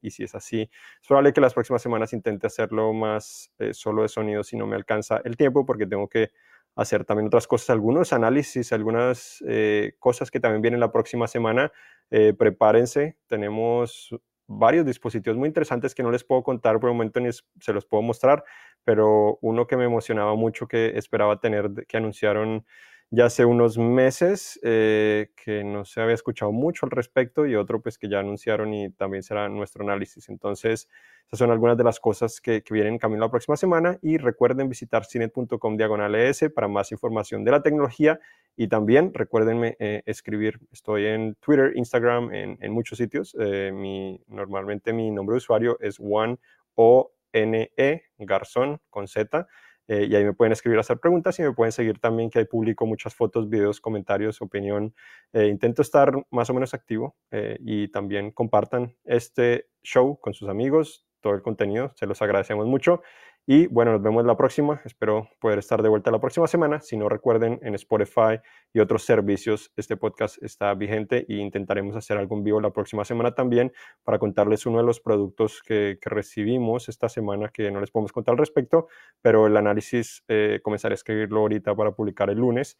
y 0.00 0.10
si 0.12 0.22
es 0.22 0.36
así, 0.36 0.70
es 1.02 1.08
probable 1.08 1.32
que 1.32 1.40
las 1.40 1.52
próximas 1.52 1.82
semanas 1.82 2.12
intente 2.12 2.46
hacerlo 2.46 2.92
más 2.92 3.50
solo 3.72 4.02
de 4.02 4.08
sonido 4.08 4.44
si 4.44 4.56
no 4.56 4.68
me 4.68 4.76
alcanza 4.76 5.20
el 5.24 5.36
tiempo, 5.36 5.66
porque 5.66 5.84
tengo 5.84 6.06
que 6.08 6.30
hacer 6.76 7.04
también 7.04 7.26
otras 7.26 7.46
cosas, 7.46 7.70
algunos 7.70 8.12
análisis, 8.12 8.72
algunas 8.72 9.42
eh, 9.48 9.94
cosas 9.98 10.30
que 10.30 10.38
también 10.40 10.62
vienen 10.62 10.80
la 10.80 10.92
próxima 10.92 11.26
semana. 11.26 11.72
Eh, 12.10 12.34
prepárense, 12.38 13.16
tenemos 13.26 14.14
varios 14.46 14.86
dispositivos 14.86 15.36
muy 15.36 15.48
interesantes 15.48 15.94
que 15.94 16.02
no 16.02 16.10
les 16.12 16.22
puedo 16.22 16.42
contar 16.42 16.78
por 16.78 16.90
el 16.90 16.94
momento 16.94 17.18
ni 17.18 17.30
se 17.32 17.72
los 17.72 17.84
puedo 17.84 18.02
mostrar, 18.02 18.44
pero 18.84 19.38
uno 19.40 19.66
que 19.66 19.76
me 19.76 19.84
emocionaba 19.84 20.36
mucho 20.36 20.68
que 20.68 20.96
esperaba 20.96 21.40
tener, 21.40 21.70
que 21.88 21.96
anunciaron 21.96 22.64
ya 23.10 23.26
hace 23.26 23.44
unos 23.44 23.78
meses, 23.78 24.58
eh, 24.62 25.30
que 25.36 25.62
no 25.62 25.84
se 25.84 26.00
había 26.00 26.14
escuchado 26.14 26.50
mucho 26.50 26.86
al 26.86 26.90
respecto, 26.90 27.46
y 27.46 27.54
otro 27.54 27.80
pues 27.80 27.98
que 27.98 28.08
ya 28.08 28.18
anunciaron 28.18 28.74
y 28.74 28.90
también 28.90 29.22
será 29.22 29.48
nuestro 29.48 29.84
análisis. 29.84 30.28
Entonces, 30.28 30.88
esas 31.26 31.38
son 31.38 31.50
algunas 31.50 31.76
de 31.76 31.84
las 31.84 32.00
cosas 32.00 32.40
que, 32.40 32.62
vienen 32.70 32.94
en 32.94 32.98
camino 32.98 33.24
la 33.24 33.30
próxima 33.30 33.56
semana 33.56 33.98
y 34.02 34.18
recuerden 34.18 34.68
visitar 34.68 35.04
cinet.com 35.04 35.76
diagonal 35.76 36.14
ES 36.14 36.50
para 36.54 36.68
más 36.68 36.90
información 36.92 37.44
de 37.44 37.52
la 37.52 37.62
tecnología 37.62 38.18
y 38.56 38.68
también 38.68 39.12
recuerden 39.14 39.76
eh, 39.78 40.02
escribir, 40.06 40.58
estoy 40.72 41.06
en 41.06 41.36
Twitter, 41.36 41.72
Instagram, 41.76 42.32
en, 42.32 42.72
muchos 42.72 42.98
sitios. 42.98 43.36
Eh, 43.38 43.70
mi, 43.72 44.20
normalmente 44.26 44.92
mi 44.92 45.10
nombre 45.10 45.34
de 45.34 45.38
usuario 45.38 45.78
es 45.80 45.98
One 46.00 46.38
O 46.74 47.12
N 47.32 47.70
E 47.76 48.02
Garzón 48.18 48.80
con 48.90 49.06
Z. 49.06 49.46
Eh, 49.88 50.06
y 50.10 50.16
ahí 50.16 50.24
me 50.24 50.32
pueden 50.32 50.52
escribir, 50.52 50.78
hacer 50.78 50.98
preguntas 50.98 51.38
y 51.38 51.42
me 51.42 51.52
pueden 51.52 51.72
seguir 51.72 51.98
también, 51.98 52.30
que 52.30 52.40
ahí 52.40 52.44
publico 52.44 52.86
muchas 52.86 53.14
fotos, 53.14 53.48
videos, 53.48 53.80
comentarios, 53.80 54.42
opinión. 54.42 54.94
Eh, 55.32 55.46
intento 55.46 55.82
estar 55.82 56.12
más 56.30 56.50
o 56.50 56.54
menos 56.54 56.74
activo 56.74 57.16
eh, 57.30 57.56
y 57.60 57.88
también 57.88 58.30
compartan 58.32 58.96
este 59.04 59.68
show 59.82 60.18
con 60.20 60.34
sus 60.34 60.48
amigos, 60.48 61.06
todo 61.20 61.34
el 61.34 61.42
contenido, 61.42 61.92
se 61.96 62.06
los 62.06 62.20
agradecemos 62.22 62.66
mucho. 62.66 63.02
Y 63.48 63.68
bueno, 63.68 63.92
nos 63.92 64.02
vemos 64.02 64.24
la 64.26 64.36
próxima. 64.36 64.82
Espero 64.84 65.28
poder 65.38 65.60
estar 65.60 65.80
de 65.80 65.88
vuelta 65.88 66.10
la 66.10 66.18
próxima 66.20 66.48
semana. 66.48 66.80
Si 66.80 66.96
no 66.96 67.08
recuerden, 67.08 67.60
en 67.62 67.76
Spotify 67.76 68.40
y 68.72 68.80
otros 68.80 69.04
servicios, 69.04 69.72
este 69.76 69.96
podcast 69.96 70.42
está 70.42 70.74
vigente 70.74 71.24
e 71.28 71.36
intentaremos 71.36 71.94
hacer 71.94 72.18
algo 72.18 72.36
en 72.36 72.42
vivo 72.42 72.60
la 72.60 72.72
próxima 72.72 73.04
semana 73.04 73.36
también 73.36 73.72
para 74.02 74.18
contarles 74.18 74.66
uno 74.66 74.78
de 74.78 74.84
los 74.84 74.98
productos 74.98 75.62
que, 75.62 75.96
recibimos 76.02 76.88
esta 76.88 77.08
semana 77.08 77.48
que 77.48 77.70
no 77.70 77.80
les 77.80 77.92
podemos 77.92 78.10
contar 78.10 78.32
al 78.32 78.38
respecto, 78.38 78.88
pero 79.22 79.46
el 79.46 79.56
análisis 79.56 80.24
eh, 80.26 80.58
comenzaré 80.64 80.94
a 80.94 80.96
escribirlo 80.96 81.40
ahorita 81.40 81.72
para 81.76 81.92
publicar 81.92 82.30
el 82.30 82.38
lunes. 82.38 82.78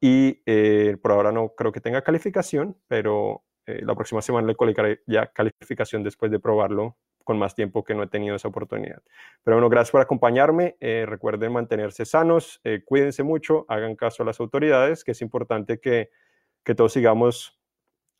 Y 0.00 0.42
eh, 0.46 0.96
por 1.02 1.12
ahora 1.12 1.30
no 1.30 1.52
creo 1.54 1.72
que 1.72 1.82
tenga 1.82 2.00
calificación, 2.00 2.78
pero 2.88 3.44
eh, 3.66 3.80
la 3.82 3.94
próxima 3.94 4.22
semana 4.22 4.46
le 4.46 4.54
colocaré 4.54 5.02
ya 5.06 5.26
calificación 5.26 6.02
después 6.02 6.30
de 6.30 6.40
probarlo 6.40 6.96
con 7.26 7.38
más 7.38 7.56
tiempo 7.56 7.82
que 7.82 7.94
no 7.94 8.04
he 8.04 8.06
tenido 8.06 8.36
esa 8.36 8.46
oportunidad. 8.46 9.02
Pero 9.42 9.56
bueno, 9.56 9.68
gracias 9.68 9.90
por 9.90 10.00
acompañarme. 10.00 10.76
Eh, 10.80 11.04
recuerden 11.06 11.52
mantenerse 11.52 12.04
sanos, 12.04 12.60
eh, 12.62 12.82
cuídense 12.84 13.24
mucho, 13.24 13.66
hagan 13.68 13.96
caso 13.96 14.22
a 14.22 14.26
las 14.26 14.38
autoridades, 14.38 15.02
que 15.02 15.10
es 15.10 15.20
importante 15.20 15.80
que, 15.80 16.10
que 16.62 16.76
todos 16.76 16.92
sigamos 16.92 17.60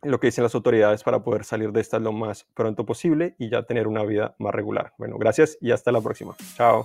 lo 0.03 0.19
que 0.19 0.27
dicen 0.27 0.43
las 0.43 0.57
autoridades 0.57 1.05
para 1.05 1.23
poder 1.23 1.45
salir 1.45 1.71
de 1.71 1.81
esta 1.81 2.01
lo 2.01 2.13
más 2.13 2.49
pronto 2.53 2.85
posible 2.85 3.37
y 3.39 3.49
ya 3.49 3.63
tener 3.63 3.87
una 3.87 4.03
vida 4.03 4.35
más 4.41 4.53
regular. 4.53 4.93
Bueno, 4.99 5.19
gracias 5.19 5.57
y 5.61 5.71
hasta 5.71 5.93
la 5.93 6.01
próxima. 6.01 6.35
Chao. 6.57 6.85